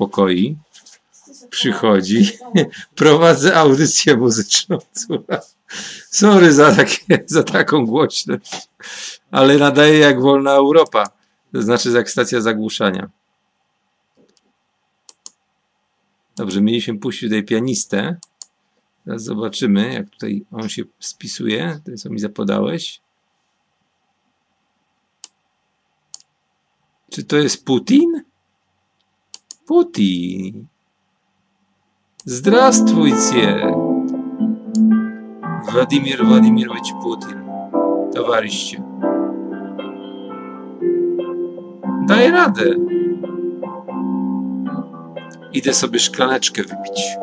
[0.00, 0.56] Uspokoi.
[1.50, 2.30] Przychodzi.
[2.94, 4.78] Prowadzę audycję muzyczną.
[6.10, 8.68] Sorry za, takie, za taką głośność.
[9.30, 11.10] Ale nadaje jak wolna Europa.
[11.52, 13.10] To znaczy jak stacja zagłuszania.
[16.36, 18.16] Dobrze, mieliśmy puścić tutaj pianistę.
[19.04, 21.80] Teraz zobaczymy, jak tutaj on się spisuje.
[21.84, 23.00] To co mi zapodałeś.
[27.10, 28.29] Czy to jest Putin?
[29.69, 30.67] Putin.
[32.25, 33.73] Здравствуйте,
[35.71, 37.43] Владимир Владимирович Путин,
[38.13, 38.81] товарищи.
[42.07, 42.75] Daj radę.
[45.53, 47.17] Idę sobie szklaneczkę wypić.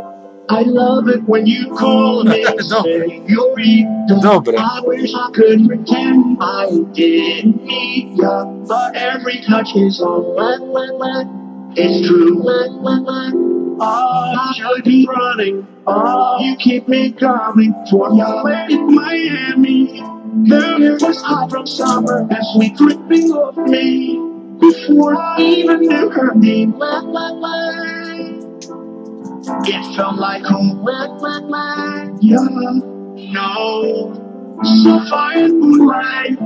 [0.51, 4.21] I love it when you call me and say you're real.
[4.23, 4.59] Dobra.
[4.59, 10.57] I wish I could pretend I didn't need ya, but every touch is on la
[10.61, 11.36] la la.
[11.80, 12.44] It's true,
[13.80, 15.68] I should be running.
[16.42, 20.02] You keep me coming for your way in Miami.
[20.50, 24.18] Then it was hot from summer as we dripping off me.
[24.60, 26.74] Before I even knew her name.
[29.70, 30.84] It felt like home.
[32.22, 32.38] Yeah,
[33.34, 34.24] no.
[34.84, 36.40] Sapphire moonlight.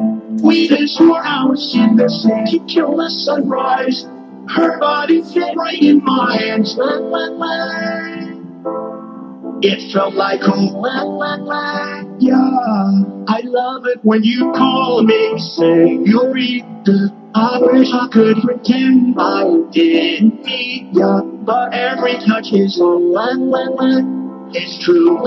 [0.43, 4.05] We danced for hours in the city till the sunrise.
[4.55, 6.75] Her body fit right in my hands.
[9.63, 10.83] It felt like home.
[12.19, 17.15] Yeah, I love it when you call me say you're senorita.
[17.33, 23.13] I wish I could pretend I didn't need ya, but every touch is on.
[24.53, 25.17] It's true.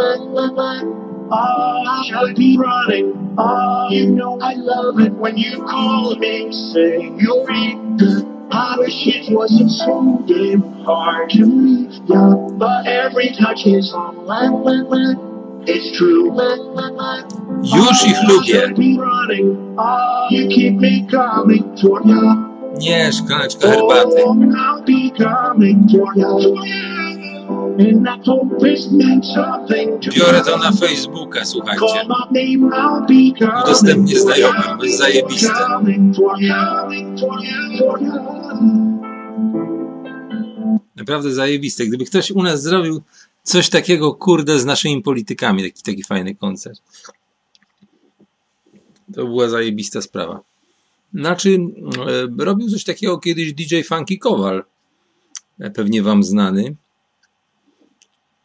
[1.32, 3.34] Oh, I should be running.
[3.38, 8.33] Oh, you know I love it when you call me say you're senorita.
[8.50, 12.34] How the shit wasn't so damn hard to me, yeah.
[12.58, 15.14] But every touch is on my, my, my.
[15.66, 17.22] It's true, my, my, my.
[17.62, 18.74] Już ich lubię.
[20.30, 22.54] You keep me coming toward you.
[22.80, 24.24] Nie, szklaneczka herbaty.
[24.24, 26.54] Oh, I'll be coming toward you.
[30.16, 31.84] Biorę to na Facebooka, słuchajcie.
[33.64, 35.52] Udostępnię znajomym, jest zajebiste.
[40.96, 41.86] Naprawdę zajebiste.
[41.86, 43.02] Gdyby ktoś u nas zrobił
[43.42, 46.82] coś takiego, kurde, z naszymi politykami, taki, taki fajny koncert.
[49.14, 50.40] To była zajebista sprawa.
[51.14, 51.58] Znaczy,
[52.38, 54.64] e, robił coś takiego kiedyś DJ Funky Kowal.
[55.60, 56.74] E, Pewnie wam znany.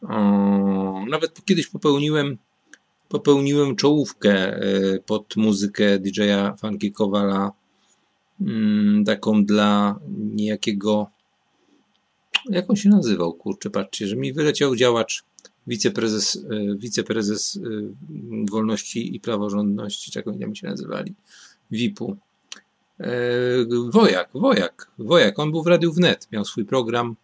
[0.02, 2.38] O, nawet kiedyś popełniłem
[3.08, 4.62] popełniłem czołówkę e,
[5.06, 7.52] pod muzykę DJ-a Funky Kowala
[8.40, 11.10] mm, taką dla niejakiego
[12.48, 15.24] jak on się nazywał, kurczę, patrzcie, że mi wyleciał działacz,
[15.66, 17.60] wiceprezes, e, wiceprezes e,
[18.50, 21.14] Wolności i Praworządności, czego oni tam się nazywali,
[21.70, 22.16] VIP-u.
[23.90, 27.16] Wojak, Wojak, Wojak, on był w Radiu Wnet, miał swój program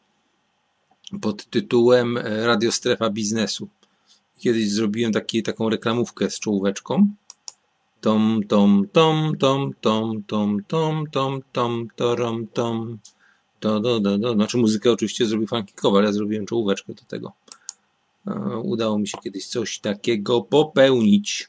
[1.20, 3.68] pod tytułem e, Radio Strefa Biznesu.
[4.38, 7.08] Kiedyś zrobiłem taki, taką reklamówkę z czołóweczką.
[8.00, 12.98] Tom, tom, tom, tom, tom, tom, tom, tom, tom, torom, tom.
[13.60, 14.32] Do, do, do, do.
[14.32, 17.32] Znaczy muzykę oczywiście zrobił Funky Kowal, ja zrobiłem czołóweczkę do tego.
[18.26, 21.48] E, Udało mi się kiedyś coś takiego popełnić.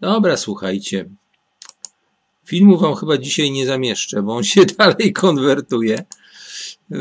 [0.00, 1.08] Dobra, słuchajcie.
[2.44, 6.04] Filmu wam chyba dzisiaj nie zamieszczę, bo on się dalej konwertuje.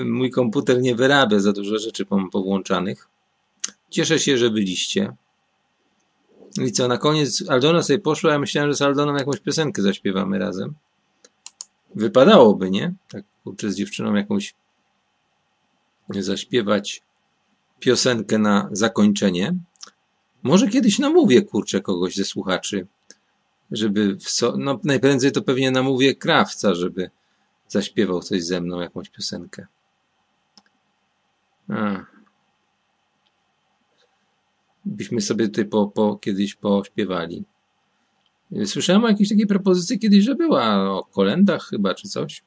[0.06, 3.08] Mój komputer nie wyrabia za dużo rzeczy powłączanych.
[3.90, 5.16] Cieszę się, że byliście.
[6.62, 10.40] I co, na koniec Aldona sobie poszła, ja myślałem, że z Aldoną jakąś piosenkę zaśpiewamy
[10.40, 10.74] razem.
[11.96, 12.94] Wypadałoby, nie?
[13.10, 14.56] Tak kurczę z dziewczyną jakąś
[16.10, 17.04] zaśpiewać
[17.80, 19.56] piosenkę na zakończenie.
[20.44, 22.88] Może kiedyś namówię, kurczę, kogoś ze słuchaczy,
[23.72, 24.56] żeby, so...
[24.58, 27.10] no najprędzej to pewnie namówię krawca, żeby
[27.68, 29.68] zaśpiewał coś ze mną, jakąś piosenkę.
[31.72, 32.06] A.
[34.86, 37.44] Byśmy sobie tutaj po, po, kiedyś pośpiewali.
[38.66, 42.44] Słyszałem o jakiejś takiej propozycji kiedyś, że była o kolendach chyba, czy coś.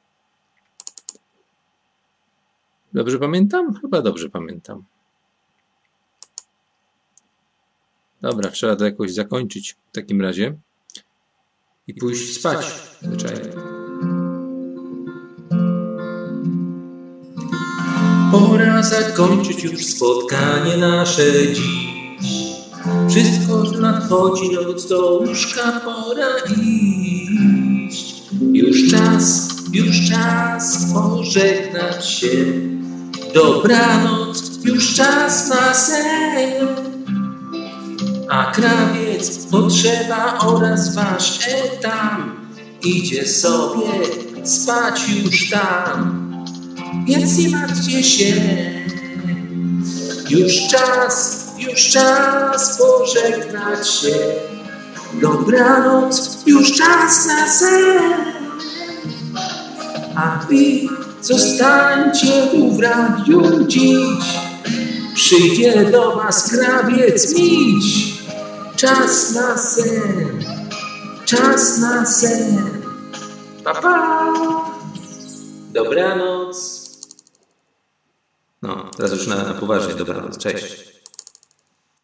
[2.93, 3.73] Dobrze pamiętam?
[3.81, 4.83] Chyba dobrze pamiętam.
[8.21, 10.57] Dobra, trzeba to jakoś zakończyć w takim razie
[11.87, 12.65] i pójść spać
[13.01, 13.64] zwyczajnie.
[18.39, 21.87] Pora zakończyć już spotkanie nasze dziś.
[23.09, 28.23] Wszystko nadchodzi, noc do łóżka pora iść.
[28.53, 32.45] Już czas, już czas pożegnać się.
[33.33, 36.67] Dobranoc, już czas na sen.
[38.29, 42.35] A krawiec potrzeba oraz wasz etam
[42.83, 43.89] idzie sobie
[44.43, 46.34] spać już tam.
[47.05, 48.33] Więc nie martwcie się.
[50.29, 54.15] Już czas, już czas pożegnać się.
[55.21, 58.13] Dobranoc, już czas na sen.
[60.15, 60.55] A wy
[61.21, 64.25] zostańcie tu w radiu dziś.
[65.15, 68.15] Przyjdzie do was krawiec miś.
[68.75, 70.43] Czas na sen,
[71.25, 72.81] czas na sen.
[73.63, 74.33] Pa, pa.
[75.73, 76.74] Dobranoc.
[78.67, 80.37] No, teraz już na, na poważnie dobranoc.
[80.37, 80.94] Cześć.